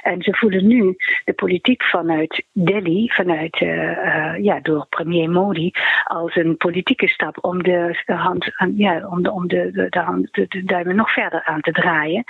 En 0.03 0.23
ze 0.23 0.35
voelen 0.35 0.67
nu 0.67 0.97
de 1.25 1.33
politiek 1.33 1.83
vanuit 1.83 2.45
Delhi, 2.53 3.09
vanuit, 3.09 3.61
uh, 3.61 3.69
uh, 3.69 4.45
ja, 4.45 4.61
door 4.61 4.87
premier 4.89 5.31
Modi, 5.31 5.71
als 6.05 6.37
een 6.37 6.57
politieke 6.57 7.09
stap 7.09 7.39
om 7.41 7.63
de, 7.63 8.03
hand, 8.07 8.51
ja, 8.77 9.09
om 9.09 9.23
de, 9.23 9.31
om 9.31 9.49
de, 9.49 9.87
de, 9.91 10.01
hand, 10.01 10.29
de, 10.33 10.63
duimen 10.65 10.97
nog 10.97 11.13
verder 11.13 11.45
aan 11.45 11.61
te 11.61 11.73
draaien. 11.73 12.25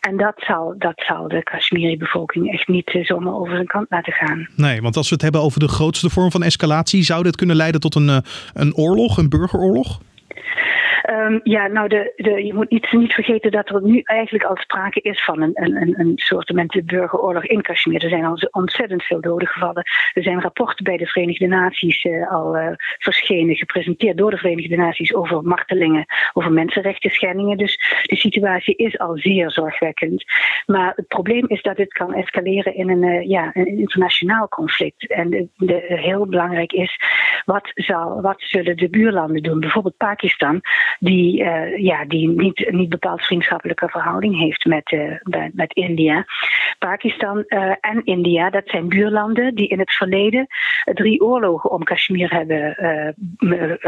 En 0.00 0.16
dat 0.16 0.34
zal, 0.36 0.74
dat 0.78 1.02
zal 1.06 1.28
de 1.28 1.42
Kashmiri-bevolking 1.42 2.52
echt 2.52 2.68
niet 2.68 2.94
uh, 2.94 3.04
zomaar 3.04 3.34
over 3.34 3.54
zijn 3.54 3.66
kant 3.66 3.86
laten 3.90 4.12
gaan. 4.12 4.48
Nee, 4.56 4.82
want 4.82 4.96
als 4.96 5.08
we 5.08 5.14
het 5.14 5.22
hebben 5.22 5.40
over 5.40 5.60
de 5.60 5.68
grootste 5.68 6.10
vorm 6.10 6.30
van 6.30 6.42
escalatie, 6.42 6.57
zou 7.02 7.22
dit 7.22 7.36
kunnen 7.36 7.56
leiden 7.56 7.80
tot 7.80 7.94
een, 7.94 8.22
een 8.54 8.74
oorlog, 8.74 9.16
een 9.18 9.28
burgeroorlog? 9.28 10.00
Um, 11.10 11.40
ja, 11.42 11.66
nou, 11.66 11.88
de, 11.88 12.12
de, 12.16 12.44
je 12.46 12.54
moet 12.54 12.70
niet, 12.70 12.92
niet 12.92 13.12
vergeten 13.12 13.50
dat 13.50 13.68
er 13.68 13.82
nu 13.82 14.00
eigenlijk 14.04 14.44
al 14.44 14.56
sprake 14.56 15.00
is 15.00 15.24
van 15.24 15.42
een, 15.42 15.50
een, 15.54 15.94
een 16.00 16.12
soort 16.14 16.52
burgeroorlog 16.84 17.44
in 17.44 17.62
Kashmir. 17.62 18.02
Er 18.02 18.08
zijn 18.08 18.24
al 18.24 18.38
ontzettend 18.50 19.02
veel 19.02 19.20
doden 19.20 19.48
gevallen. 19.48 19.82
Er 20.12 20.22
zijn 20.22 20.40
rapporten 20.40 20.84
bij 20.84 20.96
de 20.96 21.06
Verenigde 21.06 21.46
Naties 21.46 22.04
uh, 22.04 22.30
al 22.30 22.56
uh, 22.56 22.70
verschenen, 22.98 23.56
gepresenteerd 23.56 24.16
door 24.16 24.30
de 24.30 24.36
Verenigde 24.36 24.76
Naties 24.76 25.14
over 25.14 25.42
martelingen, 25.42 26.04
over 26.32 26.52
mensenrechten 26.52 27.10
schendingen. 27.10 27.56
Dus 27.56 28.02
de 28.02 28.16
situatie 28.16 28.76
is 28.76 28.98
al 28.98 29.16
zeer 29.16 29.50
zorgwekkend. 29.50 30.24
Maar 30.66 30.92
het 30.96 31.08
probleem 31.08 31.44
is 31.48 31.62
dat 31.62 31.76
dit 31.76 31.92
kan 31.92 32.14
escaleren 32.14 32.74
in 32.74 32.90
een, 32.90 33.02
uh, 33.02 33.28
ja, 33.28 33.50
een 33.52 33.78
internationaal 33.78 34.48
conflict. 34.48 35.10
En 35.10 35.50
de, 35.56 35.84
heel 35.86 36.26
belangrijk 36.26 36.72
is, 36.72 37.00
wat, 37.44 37.72
wat 38.20 38.36
zullen 38.42 38.76
de 38.76 38.88
buurlanden 38.88 39.42
doen? 39.42 39.60
Bijvoorbeeld 39.60 39.96
Pakistan 39.96 40.60
die, 40.98 41.42
uh, 41.42 41.76
ja, 41.76 42.04
die 42.04 42.28
niet, 42.28 42.68
niet 42.70 42.88
bepaald 42.88 43.22
vriendschappelijke 43.22 43.88
verhouding 43.88 44.38
heeft 44.38 44.64
met, 44.64 44.92
uh, 44.92 45.14
met 45.52 45.72
India. 45.72 46.24
Pakistan 46.78 47.44
uh, 47.46 47.72
en 47.80 48.04
India, 48.04 48.50
dat 48.50 48.68
zijn 48.68 48.88
buurlanden 48.88 49.54
die 49.54 49.68
in 49.68 49.78
het 49.78 49.92
verleden 49.92 50.46
drie 50.84 51.20
oorlogen 51.20 51.70
om 51.70 51.84
Kashmir 51.84 52.32
hebben 52.32 52.76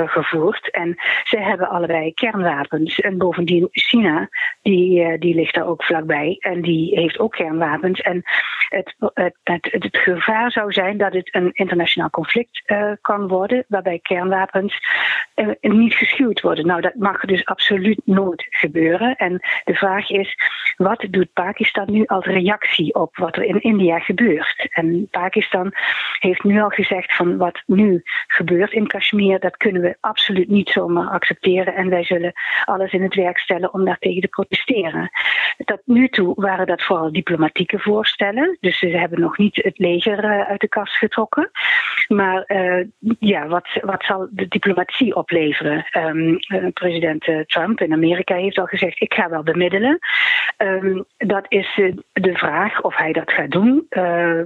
gevoerd. 0.08 0.70
En 0.70 0.94
ze 1.24 1.38
hebben 1.38 1.68
allebei 1.68 2.14
kernwapens. 2.14 3.00
En 3.00 3.18
bovendien 3.18 3.68
China, 3.70 4.28
die, 4.62 5.18
die 5.18 5.34
ligt 5.34 5.54
daar 5.54 5.66
ook 5.66 5.84
vlakbij. 5.84 6.36
En 6.38 6.62
die 6.62 6.98
heeft 6.98 7.18
ook 7.18 7.32
kernwapens. 7.32 8.00
En 8.00 8.22
het, 8.68 8.94
het, 9.14 9.36
het, 9.42 9.68
het 9.70 9.96
gevaar 9.96 10.52
zou 10.52 10.72
zijn 10.72 10.98
dat 10.98 11.12
het 11.12 11.34
een 11.34 11.50
internationaal 11.52 12.10
conflict 12.10 12.62
kan 13.00 13.28
worden, 13.28 13.39
waarbij 13.68 13.98
kernwapens 13.98 14.78
niet 15.60 15.94
geschuwd 15.94 16.40
worden. 16.40 16.66
Nou, 16.66 16.80
dat 16.80 16.94
mag 16.94 17.20
dus 17.20 17.44
absoluut 17.44 18.00
nooit 18.04 18.46
gebeuren. 18.50 19.16
En 19.16 19.40
de 19.64 19.74
vraag 19.74 20.10
is, 20.10 20.36
wat 20.76 21.06
doet 21.10 21.32
Pakistan 21.32 21.86
nu 21.90 22.04
als 22.06 22.24
reactie 22.24 22.94
op 22.94 23.16
wat 23.16 23.36
er 23.36 23.42
in 23.42 23.60
India 23.60 23.98
gebeurt? 23.98 24.68
En 24.70 25.08
Pakistan 25.10 25.72
heeft 26.18 26.42
nu 26.42 26.60
al 26.60 26.68
gezegd 26.68 27.16
van 27.16 27.36
wat 27.36 27.62
nu 27.66 28.02
gebeurt 28.26 28.72
in 28.72 28.86
Kashmir, 28.86 29.40
dat 29.40 29.56
kunnen 29.56 29.82
we 29.82 29.96
absoluut 30.00 30.48
niet 30.48 30.68
zomaar 30.68 31.08
accepteren. 31.08 31.74
En 31.74 31.88
wij 31.88 32.04
zullen 32.04 32.32
alles 32.64 32.92
in 32.92 33.02
het 33.02 33.14
werk 33.14 33.38
stellen 33.38 33.74
om 33.74 33.84
daartegen 33.84 34.20
te 34.20 34.28
protesteren. 34.28 35.10
Tot 35.64 35.80
nu 35.84 36.08
toe 36.08 36.32
waren 36.36 36.66
dat 36.66 36.82
vooral 36.82 37.12
diplomatieke 37.12 37.78
voorstellen. 37.78 38.56
Dus 38.60 38.78
ze 38.78 38.86
hebben 38.86 39.20
nog 39.20 39.38
niet 39.38 39.56
het 39.56 39.78
leger 39.78 40.24
uh, 40.24 40.48
uit 40.48 40.60
de 40.60 40.68
kast 40.68 40.96
getrokken. 40.96 41.50
Maar 42.08 42.44
uh, 42.46 42.84
ja, 43.30 43.46
wat, 43.46 43.68
wat 43.80 44.04
zal 44.04 44.28
de 44.30 44.48
diplomatie 44.48 45.14
opleveren? 45.14 45.86
Um, 45.92 46.28
uh, 46.28 46.66
president 46.72 47.28
uh, 47.28 47.40
Trump 47.40 47.80
in 47.80 47.92
Amerika 47.92 48.34
heeft 48.34 48.58
al 48.58 48.66
gezegd: 48.66 49.00
ik 49.00 49.14
ga 49.14 49.28
wel 49.28 49.42
bemiddelen. 49.42 49.98
Um, 50.58 51.04
dat 51.16 51.44
is 51.48 51.76
uh, 51.76 51.92
de 52.12 52.34
vraag 52.34 52.82
of 52.82 52.96
hij 52.96 53.12
dat 53.12 53.32
gaat 53.32 53.50
doen. 53.50 53.86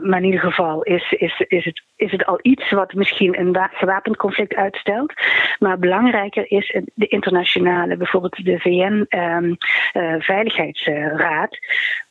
Maar 0.02 0.18
in 0.18 0.24
ieder 0.24 0.40
geval 0.40 0.82
is, 0.82 1.12
is, 1.12 1.44
is, 1.48 1.64
het, 1.64 1.82
is 1.96 2.10
het 2.10 2.26
al 2.26 2.38
iets 2.42 2.70
wat 2.70 2.92
misschien 2.92 3.40
een 3.40 3.56
gewapend 3.72 4.16
conflict 4.16 4.54
uitstelt. 4.54 5.12
Maar 5.58 5.78
belangrijker 5.78 6.50
is 6.50 6.76
de 6.94 7.06
internationale, 7.06 7.96
bijvoorbeeld 7.96 8.44
de 8.44 8.58
VN-veiligheidsraad, 8.58 11.52
um, 11.52 11.58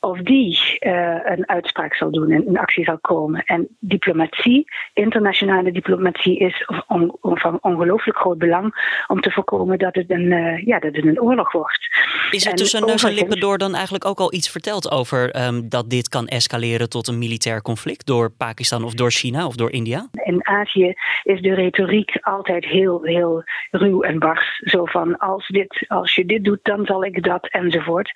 of 0.00 0.18
die 0.18 0.76
een 1.24 1.48
uitspraak 1.48 1.94
zal 1.94 2.10
doen 2.10 2.30
en 2.30 2.46
in 2.46 2.58
actie 2.58 2.84
zal 2.84 2.98
komen. 2.98 3.42
En 3.44 3.68
diplomatie, 3.78 4.64
internationale 4.92 5.72
diplomatie, 5.72 6.38
is 6.38 6.63
on, 6.86 7.16
on, 7.20 7.38
van 7.38 7.58
ongelooflijk 7.60 8.18
groot 8.18 8.38
belang 8.38 8.74
om 9.06 9.20
te 9.20 9.30
voorkomen 9.30 9.78
dat 9.78 9.94
het 9.94 10.10
een, 10.10 10.32
uh, 10.32 10.66
ja, 10.66 10.78
dat 10.78 10.94
het 10.94 11.04
een 11.04 11.20
oorlog 11.20 11.52
wordt. 11.52 11.88
Is 12.30 12.46
er 12.46 12.54
tussen 12.54 12.86
neus 12.86 13.04
en 13.04 13.12
lippen 13.12 13.40
door 13.40 13.58
dan 13.58 13.74
eigenlijk 13.74 14.04
ook 14.04 14.18
al 14.18 14.32
iets 14.32 14.50
verteld 14.50 14.90
over 14.90 15.46
um, 15.46 15.68
dat 15.68 15.90
dit 15.90 16.08
kan 16.08 16.26
escaleren 16.26 16.88
tot 16.88 17.08
een 17.08 17.18
militair 17.18 17.62
conflict 17.62 18.06
door 18.06 18.30
Pakistan 18.30 18.84
of 18.84 18.94
door 18.94 19.10
China 19.10 19.46
of 19.46 19.56
door 19.56 19.70
India? 19.70 20.08
In 20.12 20.46
Azië 20.46 20.94
is 21.22 21.40
de 21.40 21.54
retoriek 21.54 22.18
altijd 22.20 22.64
heel, 22.64 23.02
heel 23.02 23.42
ruw 23.70 24.02
en 24.02 24.18
bars. 24.18 24.60
Zo 24.64 24.84
van 24.84 25.18
als, 25.18 25.48
dit, 25.48 25.84
als 25.88 26.14
je 26.14 26.24
dit 26.26 26.44
doet, 26.44 26.60
dan 26.62 26.86
zal 26.86 27.04
ik 27.04 27.22
dat 27.22 27.48
enzovoort. 27.48 28.12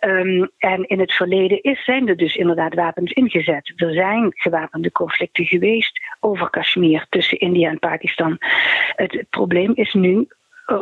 Um, 0.00 0.50
en 0.58 0.88
in 0.88 1.00
het 1.00 1.12
verleden 1.12 1.62
is, 1.62 1.84
zijn 1.84 2.08
er 2.08 2.16
dus 2.16 2.36
inderdaad 2.36 2.74
wapens 2.74 3.12
ingezet. 3.12 3.72
Er 3.76 3.92
zijn 3.92 4.30
gewapende 4.34 4.92
conflicten 4.92 5.44
geweest 5.44 6.00
over 6.20 6.50
Kashmir 6.50 7.06
tussen 7.08 7.38
India 7.38 7.70
en 7.70 7.78
Pakistan. 7.78 7.87
Het 8.96 9.24
probleem 9.30 9.72
is 9.74 9.92
nu 9.92 10.28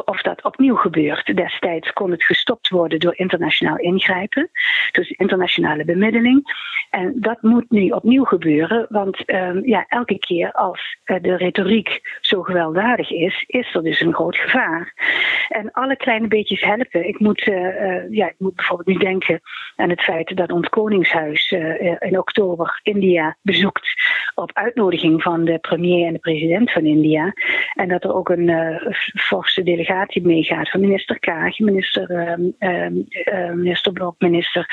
of 0.05 0.23
dat 0.23 0.45
opnieuw 0.45 0.75
gebeurt. 0.75 1.37
Destijds 1.37 1.93
kon 1.93 2.11
het 2.11 2.25
gestopt 2.25 2.69
worden 2.69 2.99
door 2.99 3.17
internationaal 3.17 3.77
ingrijpen, 3.77 4.51
dus 4.93 5.11
internationale 5.11 5.85
bemiddeling. 5.85 6.65
En 6.91 7.13
dat 7.17 7.43
moet 7.43 7.71
nu 7.71 7.91
opnieuw 7.91 8.25
gebeuren, 8.25 8.87
want 8.89 9.31
um, 9.33 9.67
ja, 9.67 9.85
elke 9.89 10.19
keer 10.19 10.53
als 10.53 10.97
uh, 11.05 11.17
de 11.23 11.37
retoriek 11.37 12.19
zo 12.21 12.43
gewelddadig 12.43 13.11
is, 13.11 13.45
is 13.47 13.75
er 13.75 13.83
dus 13.83 14.01
een 14.01 14.15
groot 14.15 14.37
gevaar. 14.37 14.93
En 15.49 15.73
alle 15.73 15.97
kleine 15.97 16.29
beetjes 16.29 16.61
helpen. 16.61 17.09
Ik 17.09 17.19
moet, 17.19 17.43
ja, 18.11 18.27
ik 18.27 18.35
moet 18.39 18.55
bijvoorbeeld 18.55 18.89
nu 18.89 19.05
denken 19.05 19.41
aan 19.77 19.91
het 19.91 20.03
feit 20.03 20.37
dat 20.37 20.53
ons 20.53 20.69
Koningshuis 20.69 21.51
in 21.99 22.19
oktober 22.19 22.81
India 22.83 23.37
bezoekt 23.43 23.89
op 24.37 24.51
uitnodiging 24.53 25.23
van 25.23 25.45
de 25.45 25.59
premier 25.59 26.07
en 26.07 26.13
de 26.13 26.19
president 26.19 26.73
van 26.73 26.85
India. 26.85 27.33
En 27.75 27.89
dat 27.89 28.05
er 28.05 28.15
ook 28.15 28.29
een 28.29 28.81
forse 29.15 29.63
delegatie 29.63 30.27
meegaat 30.27 30.71
van 30.71 30.81
minister 30.81 31.19
Kaag, 31.19 31.59
minister, 31.59 32.11
uh, 32.59 32.89
minister 33.55 33.93
Blok, 33.93 34.15
minister 34.19 34.67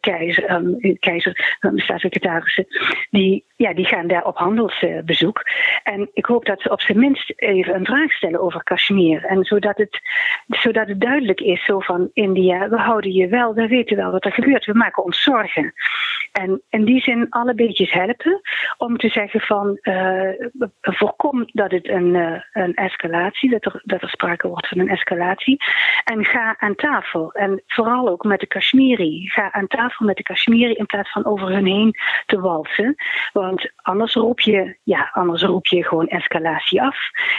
Keizer, 0.00 0.50
um, 0.50 0.78
Keizer 0.98 1.58
staatssecretarissen. 1.74 2.66
Die, 3.10 3.44
ja, 3.56 3.74
die 3.74 3.86
gaan 3.86 4.06
daar 4.06 4.24
op 4.24 4.36
handelsbezoek. 4.36 5.42
En 5.82 6.10
ik 6.12 6.26
hoop 6.26 6.44
dat 6.44 6.60
ze 6.60 6.70
op 6.70 6.80
zijn 6.80 6.98
minst 6.98 7.32
even 7.36 7.74
een 7.74 7.84
vraag 7.84 8.12
stellen 8.12 8.40
over 8.40 8.62
Kashmir. 8.62 9.24
En 9.24 9.44
zodat 9.44 9.76
het, 9.76 10.00
zodat 10.46 10.88
het 10.88 11.00
duidelijk 11.00 11.40
is 11.40 11.64
zo 11.64 11.78
van 11.78 12.10
India, 12.12 12.68
we 12.68 12.76
houden 12.76 13.12
je 13.12 13.28
wel, 13.28 13.54
we 13.54 13.66
weten 13.66 13.96
wel 13.96 14.10
wat 14.10 14.24
er 14.24 14.32
gebeurt, 14.32 14.64
we 14.64 14.74
maken 14.74 15.04
ons 15.04 15.22
zorgen. 15.22 15.72
En 16.32 16.62
in 16.70 16.84
die 16.84 17.02
zin 17.02 17.26
alle 17.30 17.54
beetjes 17.54 17.92
helpen 17.92 18.40
om 18.76 18.96
te 18.96 19.08
zeggen 19.08 19.40
van 19.40 19.78
uh, 19.82 20.30
voorkom 20.80 21.48
dat 21.52 21.70
het 21.70 21.88
een, 21.88 22.14
uh, 22.14 22.40
een 22.52 22.74
escalatie, 22.74 23.50
dat 23.50 23.64
er, 23.64 23.80
dat 23.84 24.02
er 24.02 24.08
sprake 24.08 24.48
wordt 24.48 24.68
van 24.68 24.78
een 24.78 24.88
escalatie. 24.88 25.56
En 26.04 26.24
ga 26.24 26.54
aan 26.58 26.74
tafel. 26.74 27.32
En 27.32 27.62
vooral 27.66 28.08
ook 28.08 28.24
met 28.24 28.40
de 28.40 28.46
Kashmiri. 28.46 29.28
Ga 29.28 29.52
aan 29.52 29.66
tafel 29.66 30.06
met 30.06 30.16
de 30.16 30.22
Kashmiri 30.22 30.72
in 30.72 30.86
plaats 30.86 31.12
van 31.12 31.24
over 31.24 31.48
hun 31.48 31.66
heen 31.66 31.94
te 32.26 32.40
walsen. 32.40 32.94
Want 33.32 33.70
anders 33.76 34.14
roep 34.14 34.40
je, 34.40 34.76
ja, 34.82 35.10
anders 35.12 35.42
roep 35.42 35.66
je 35.66 35.84
gewoon 35.84 36.08
escalatie 36.08 36.82
af. 36.82 36.98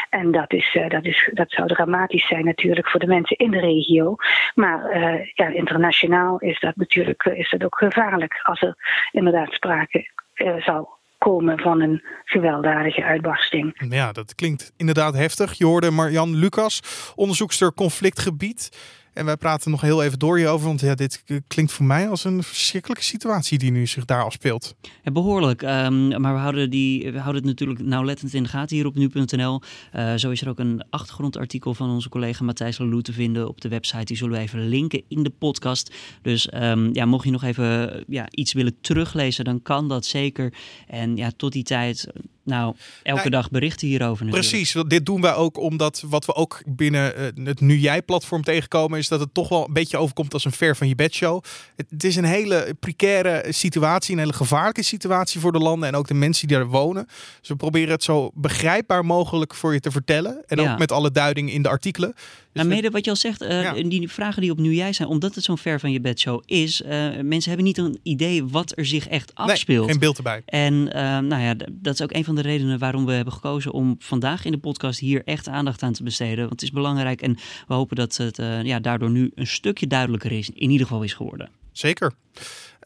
En 0.09 0.31
dat, 0.31 0.53
is, 0.53 0.75
uh, 0.75 0.89
dat, 0.89 1.05
is, 1.05 1.29
dat 1.33 1.51
zou 1.51 1.67
dramatisch 1.67 2.27
zijn 2.27 2.45
natuurlijk 2.45 2.89
voor 2.89 2.99
de 2.99 3.07
mensen 3.07 3.37
in 3.37 3.51
de 3.51 3.59
regio. 3.59 4.15
Maar 4.55 4.99
ja, 5.33 5.47
internationaal 5.47 6.39
is 6.39 6.59
dat 6.59 6.75
natuurlijk 6.75 7.23
is 7.23 7.49
dat 7.49 7.63
ook 7.63 7.77
gevaarlijk 7.77 8.39
als 8.43 8.61
er 8.61 8.75
inderdaad 9.11 9.53
sprake 9.53 10.09
uh, 10.35 10.55
zou 10.61 10.85
komen 11.25 11.59
van 11.59 11.81
een 11.81 12.03
gewelddadige 12.25 13.03
uitbarsting. 13.03 13.85
Ja, 13.89 14.11
dat 14.11 14.35
klinkt 14.35 14.73
inderdaad 14.77 15.13
heftig. 15.13 15.53
Je 15.53 15.65
hoorde 15.65 15.91
Marjan 15.91 16.35
Lucas, 16.35 16.81
onderzoekster 17.15 17.73
conflictgebied. 17.73 18.69
En 19.13 19.25
wij 19.25 19.37
praten 19.37 19.71
nog 19.71 19.81
heel 19.81 20.03
even 20.03 20.19
door 20.19 20.37
hierover, 20.37 20.67
want 20.67 20.81
ja, 20.81 20.95
dit 20.95 21.23
klinkt 21.47 21.71
voor 21.71 21.85
mij 21.85 22.09
als 22.09 22.23
een 22.23 22.43
verschrikkelijke 22.43 23.03
situatie 23.03 23.57
die 23.57 23.71
nu 23.71 23.87
zich 23.87 24.05
daar 24.05 24.23
afspeelt. 24.23 24.75
Behoorlijk, 25.03 25.61
um, 25.61 26.21
maar 26.21 26.33
we 26.33 26.39
houden, 26.39 26.69
die, 26.69 27.11
we 27.11 27.19
houden 27.19 27.41
het 27.41 27.45
natuurlijk 27.45 27.81
nauwlettend 27.81 28.33
in 28.33 28.43
de 28.43 28.49
gaten 28.49 28.75
hier 28.75 28.85
op 28.85 28.95
nu.nl. 28.95 29.61
Uh, 29.95 30.13
zo 30.15 30.29
is 30.29 30.41
er 30.41 30.49
ook 30.49 30.59
een 30.59 30.83
achtergrondartikel 30.89 31.73
van 31.73 31.89
onze 31.89 32.09
collega 32.09 32.43
Matthijs 32.43 32.77
Laloux 32.77 33.03
te 33.03 33.13
vinden 33.13 33.47
op 33.47 33.61
de 33.61 33.69
website. 33.69 34.03
Die 34.03 34.17
zullen 34.17 34.33
we 34.33 34.41
even 34.41 34.67
linken 34.67 35.03
in 35.07 35.23
de 35.23 35.29
podcast. 35.29 35.93
Dus 36.21 36.49
um, 36.53 36.93
ja, 36.93 37.05
mocht 37.05 37.25
je 37.25 37.31
nog 37.31 37.43
even 37.43 38.03
ja, 38.07 38.27
iets 38.29 38.53
willen 38.53 38.81
teruglezen, 38.81 39.45
dan 39.45 39.61
kan 39.61 39.87
dat 39.87 40.05
zeker. 40.05 40.53
En 40.87 41.15
ja, 41.15 41.31
tot 41.35 41.51
die 41.51 41.63
tijd 41.63 42.07
nou, 42.43 42.75
elke 43.03 43.29
dag 43.29 43.49
berichten 43.49 43.87
hierover. 43.87 44.25
Natuurlijk. 44.25 44.49
Precies, 44.49 44.83
dit 44.87 45.05
doen 45.05 45.21
wij 45.21 45.33
ook 45.33 45.57
omdat 45.57 46.03
wat 46.05 46.25
we 46.25 46.33
ook 46.33 46.61
binnen 46.65 47.13
uh, 47.37 47.45
het 47.45 47.61
Nu 47.61 47.77
Jij-platform 47.77 48.43
tegenkomen, 48.43 48.99
is 48.99 49.07
dat 49.07 49.19
het 49.19 49.33
toch 49.33 49.49
wel 49.49 49.67
een 49.67 49.73
beetje 49.73 49.97
overkomt 49.97 50.33
als 50.33 50.45
een 50.45 50.51
ver 50.51 50.75
van 50.75 50.87
je 50.87 50.95
bedshow. 50.95 51.43
Het, 51.75 51.85
het 51.89 52.03
is 52.03 52.15
een 52.15 52.23
hele 52.23 52.75
precaire 52.79 53.45
situatie, 53.49 54.13
een 54.13 54.19
hele 54.19 54.33
gevaarlijke 54.33 54.83
situatie 54.83 55.39
voor 55.39 55.51
de 55.51 55.59
landen 55.59 55.89
en 55.89 55.95
ook 55.95 56.07
de 56.07 56.13
mensen 56.13 56.47
die 56.47 56.57
daar 56.57 56.67
wonen. 56.67 57.05
Dus 57.39 57.49
we 57.49 57.55
proberen 57.55 57.91
het 57.91 58.03
zo 58.03 58.31
begrijpbaar 58.33 59.05
mogelijk 59.05 59.55
voor 59.55 59.73
je 59.73 59.79
te 59.79 59.91
vertellen. 59.91 60.43
En 60.47 60.61
ook 60.61 60.77
met 60.77 60.91
alle 60.91 61.11
duidingen 61.11 61.53
in 61.53 61.61
de 61.61 61.69
artikelen. 61.69 62.13
Dus 62.53 62.63
nou, 62.63 62.75
mede 62.75 62.89
wat 62.89 63.05
je 63.05 63.09
al 63.09 63.17
zegt, 63.17 63.43
uh, 63.43 63.73
die 63.73 64.09
vragen 64.09 64.41
die 64.41 64.51
op 64.51 64.57
nu 64.57 64.73
jij 64.73 64.93
zijn, 64.93 65.07
omdat 65.07 65.35
het 65.35 65.43
zo'n 65.43 65.57
ver 65.57 65.79
van 65.79 65.91
je 65.91 66.01
bedshow 66.01 66.41
is, 66.45 66.81
uh, 66.81 66.89
mensen 67.21 67.43
hebben 67.43 67.63
niet 67.63 67.77
een 67.77 67.99
idee 68.03 68.45
wat 68.45 68.77
er 68.77 68.85
zich 68.85 69.07
echt 69.07 69.35
afspeelt. 69.35 69.79
Nee, 69.85 69.89
geen 69.89 69.99
beeld 69.99 70.17
erbij. 70.17 70.41
En 70.45 70.73
uh, 70.73 70.93
nou 71.19 71.41
ja, 71.41 71.55
dat 71.71 71.93
is 71.93 72.01
ook 72.01 72.13
een 72.13 72.23
van 72.23 72.35
de 72.35 72.41
redenen 72.41 72.79
waarom 72.79 73.05
we 73.05 73.11
hebben 73.11 73.33
gekozen 73.33 73.71
om 73.71 73.95
vandaag 73.99 74.45
in 74.45 74.51
de 74.51 74.57
podcast 74.57 74.99
hier 74.99 75.21
echt 75.25 75.47
aandacht 75.47 75.83
aan 75.83 75.93
te 75.93 76.03
besteden. 76.03 76.39
Want 76.39 76.51
het 76.51 76.61
is 76.61 76.71
belangrijk 76.71 77.21
en 77.21 77.37
we 77.67 77.73
hopen 77.73 77.95
dat 77.95 78.17
het 78.17 78.37
ja, 78.63 78.79
daardoor 78.79 79.09
nu 79.09 79.31
een 79.35 79.47
stukje 79.47 79.87
duidelijker 79.87 80.31
is, 80.31 80.49
in 80.49 80.69
ieder 80.69 80.87
geval 80.87 81.03
is 81.03 81.13
geworden. 81.13 81.49
Zeker. 81.71 82.13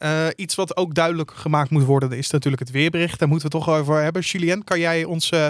Uh, 0.02 0.26
iets 0.36 0.54
wat 0.54 0.76
ook 0.76 0.94
duidelijk 0.94 1.30
gemaakt 1.30 1.70
moet 1.70 1.84
worden 1.84 2.12
is 2.12 2.30
natuurlijk 2.30 2.62
het 2.62 2.72
weerbericht. 2.72 3.18
Daar 3.18 3.28
moeten 3.28 3.50
we 3.50 3.56
toch 3.56 3.68
over 3.68 4.02
hebben. 4.02 4.22
Julien, 4.22 4.64
kan 4.64 4.80
jij 4.80 5.04
ons 5.04 5.30
uh, 5.30 5.48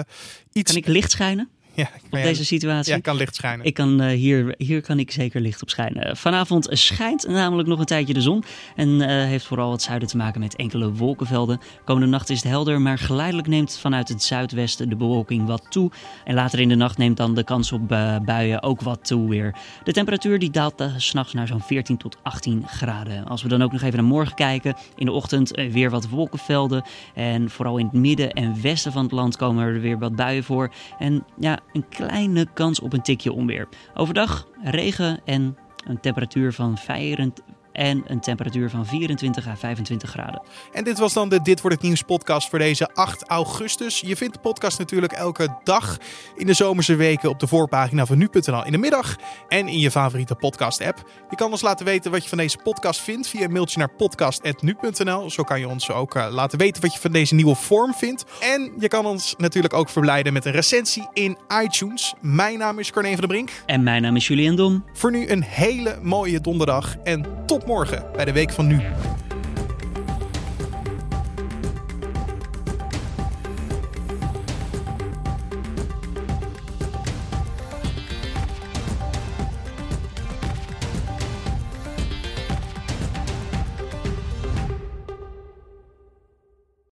iets... 0.53 0.71
Kan 0.71 0.81
ik 0.81 0.87
licht 0.87 1.11
schijnen? 1.11 1.49
Ja, 1.83 1.89
op 2.03 2.11
deze 2.11 2.45
situatie. 2.45 2.93
Ja, 2.93 2.99
kan 2.99 3.15
licht 3.15 3.35
schijnen. 3.35 3.65
Ik 3.65 3.73
kan, 3.73 4.01
uh, 4.01 4.07
hier, 4.07 4.55
hier 4.57 4.81
kan 4.81 4.99
ik 4.99 5.11
zeker 5.11 5.41
licht 5.41 5.61
op 5.61 5.69
schijnen. 5.69 6.17
Vanavond 6.17 6.67
schijnt 6.71 7.27
namelijk 7.27 7.67
nog 7.67 7.79
een 7.79 7.85
tijdje 7.85 8.13
de 8.13 8.21
zon. 8.21 8.43
En 8.75 8.89
uh, 8.89 9.07
heeft 9.07 9.45
vooral 9.45 9.71
het 9.71 9.81
zuiden 9.81 10.07
te 10.07 10.17
maken 10.17 10.39
met 10.39 10.55
enkele 10.55 10.91
wolkenvelden. 10.91 11.59
Komende 11.85 12.07
nacht 12.07 12.29
is 12.29 12.37
het 12.41 12.51
helder, 12.51 12.81
maar 12.81 12.97
geleidelijk 12.97 13.47
neemt 13.47 13.77
vanuit 13.77 14.07
het 14.07 14.23
zuidwesten 14.23 14.89
de 14.89 14.95
bewolking 14.95 15.47
wat 15.47 15.65
toe. 15.69 15.91
En 16.25 16.33
later 16.33 16.59
in 16.59 16.69
de 16.69 16.75
nacht 16.75 16.97
neemt 16.97 17.17
dan 17.17 17.35
de 17.35 17.43
kans 17.43 17.71
op 17.71 17.91
uh, 17.91 18.17
buien 18.19 18.63
ook 18.63 18.81
wat 18.81 19.05
toe 19.05 19.29
weer. 19.29 19.55
De 19.83 19.93
temperatuur 19.93 20.39
die 20.39 20.49
daalt 20.49 20.83
s'nachts 20.97 21.33
naar 21.33 21.47
zo'n 21.47 21.61
14 21.61 21.97
tot 21.97 22.17
18 22.23 22.63
graden. 22.67 23.25
Als 23.25 23.41
we 23.41 23.47
dan 23.47 23.61
ook 23.61 23.71
nog 23.71 23.81
even 23.81 23.95
naar 23.95 24.07
morgen 24.07 24.35
kijken. 24.35 24.75
In 24.95 25.05
de 25.05 25.11
ochtend 25.11 25.51
weer 25.51 25.89
wat 25.89 26.09
wolkenvelden. 26.09 26.83
En 27.13 27.49
vooral 27.49 27.77
in 27.77 27.85
het 27.85 27.93
midden 27.93 28.31
en 28.31 28.61
westen 28.61 28.91
van 28.91 29.03
het 29.03 29.11
land 29.11 29.35
komen 29.35 29.65
er 29.65 29.81
weer 29.81 29.99
wat 29.99 30.15
buien 30.15 30.43
voor. 30.43 30.73
En 30.99 31.25
ja, 31.39 31.59
een 31.73 31.87
kleine 31.89 32.47
kans 32.53 32.79
op 32.79 32.93
een 32.93 33.01
tikje 33.01 33.31
onweer. 33.31 33.67
Overdag 33.93 34.47
regen 34.63 35.19
en 35.25 35.57
een 35.87 35.99
temperatuur 35.99 36.53
van 36.53 36.77
24, 36.77 37.45
en 37.77 38.03
een 38.07 38.19
temperatuur 38.19 38.69
van 38.69 38.85
24 38.85 39.47
à 39.47 39.55
25 39.55 40.09
graden. 40.09 40.41
En 40.71 40.83
dit 40.83 40.99
was 40.99 41.13
dan 41.13 41.29
de 41.29 41.41
Dit 41.41 41.61
wordt 41.61 41.75
het 41.75 41.85
nieuws 41.85 42.01
podcast 42.01 42.49
voor 42.49 42.59
deze 42.59 42.89
8 42.93 43.23
augustus. 43.27 43.99
Je 43.99 44.15
vindt 44.15 44.33
de 44.33 44.39
podcast 44.39 44.79
natuurlijk 44.79 45.13
elke 45.13 45.57
dag 45.63 45.97
in 46.35 46.45
de 46.45 46.53
zomerse 46.53 46.95
weken 46.95 47.29
op 47.29 47.39
de 47.39 47.47
voorpagina 47.47 48.05
van 48.05 48.17
nu.nl 48.17 48.65
in 48.65 48.71
de 48.71 48.77
middag 48.77 49.15
en 49.47 49.67
in 49.67 49.79
je 49.79 49.91
favoriete 49.91 50.35
podcast 50.35 50.81
app. 50.81 51.09
Je 51.29 51.35
kan 51.35 51.51
ons 51.51 51.61
laten 51.61 51.85
weten 51.85 52.11
wat 52.11 52.23
je 52.23 52.29
van 52.29 52.37
deze 52.37 52.57
podcast 52.63 53.01
vindt 53.01 53.27
via 53.27 53.43
een 53.43 53.51
mailtje 53.51 53.79
naar 53.79 53.89
podcast@nu.nl. 53.89 55.29
Zo 55.29 55.43
kan 55.43 55.59
je 55.59 55.67
ons 55.67 55.91
ook 55.91 56.15
uh, 56.15 56.27
laten 56.31 56.57
weten 56.57 56.81
wat 56.81 56.93
je 56.93 56.99
van 56.99 57.11
deze 57.11 57.35
nieuwe 57.35 57.55
vorm 57.55 57.93
vindt. 57.93 58.25
En 58.39 58.73
je 58.79 58.87
kan 58.87 59.05
ons 59.05 59.35
natuurlijk 59.37 59.73
ook 59.73 59.89
verblijden 59.89 60.33
met 60.33 60.45
een 60.45 60.51
recensie 60.51 61.07
in 61.13 61.37
iTunes. 61.63 62.13
Mijn 62.21 62.57
naam 62.57 62.79
is 62.79 62.91
Corne 62.91 63.09
van 63.09 63.19
der 63.19 63.27
Brink. 63.27 63.51
En 63.65 63.83
mijn 63.83 64.01
naam 64.01 64.15
is 64.15 64.27
Julian 64.27 64.55
Dom. 64.55 64.85
Voor 64.93 65.11
nu 65.11 65.29
een 65.29 65.43
hele 65.43 65.99
mooie 66.01 66.41
donderdag 66.41 66.95
en 67.03 67.25
tot 67.45 67.65
morgen 67.67 68.03
bij 68.15 68.25
de 68.25 68.31
Week 68.31 68.51
van 68.51 68.67
Nu. 68.67 68.81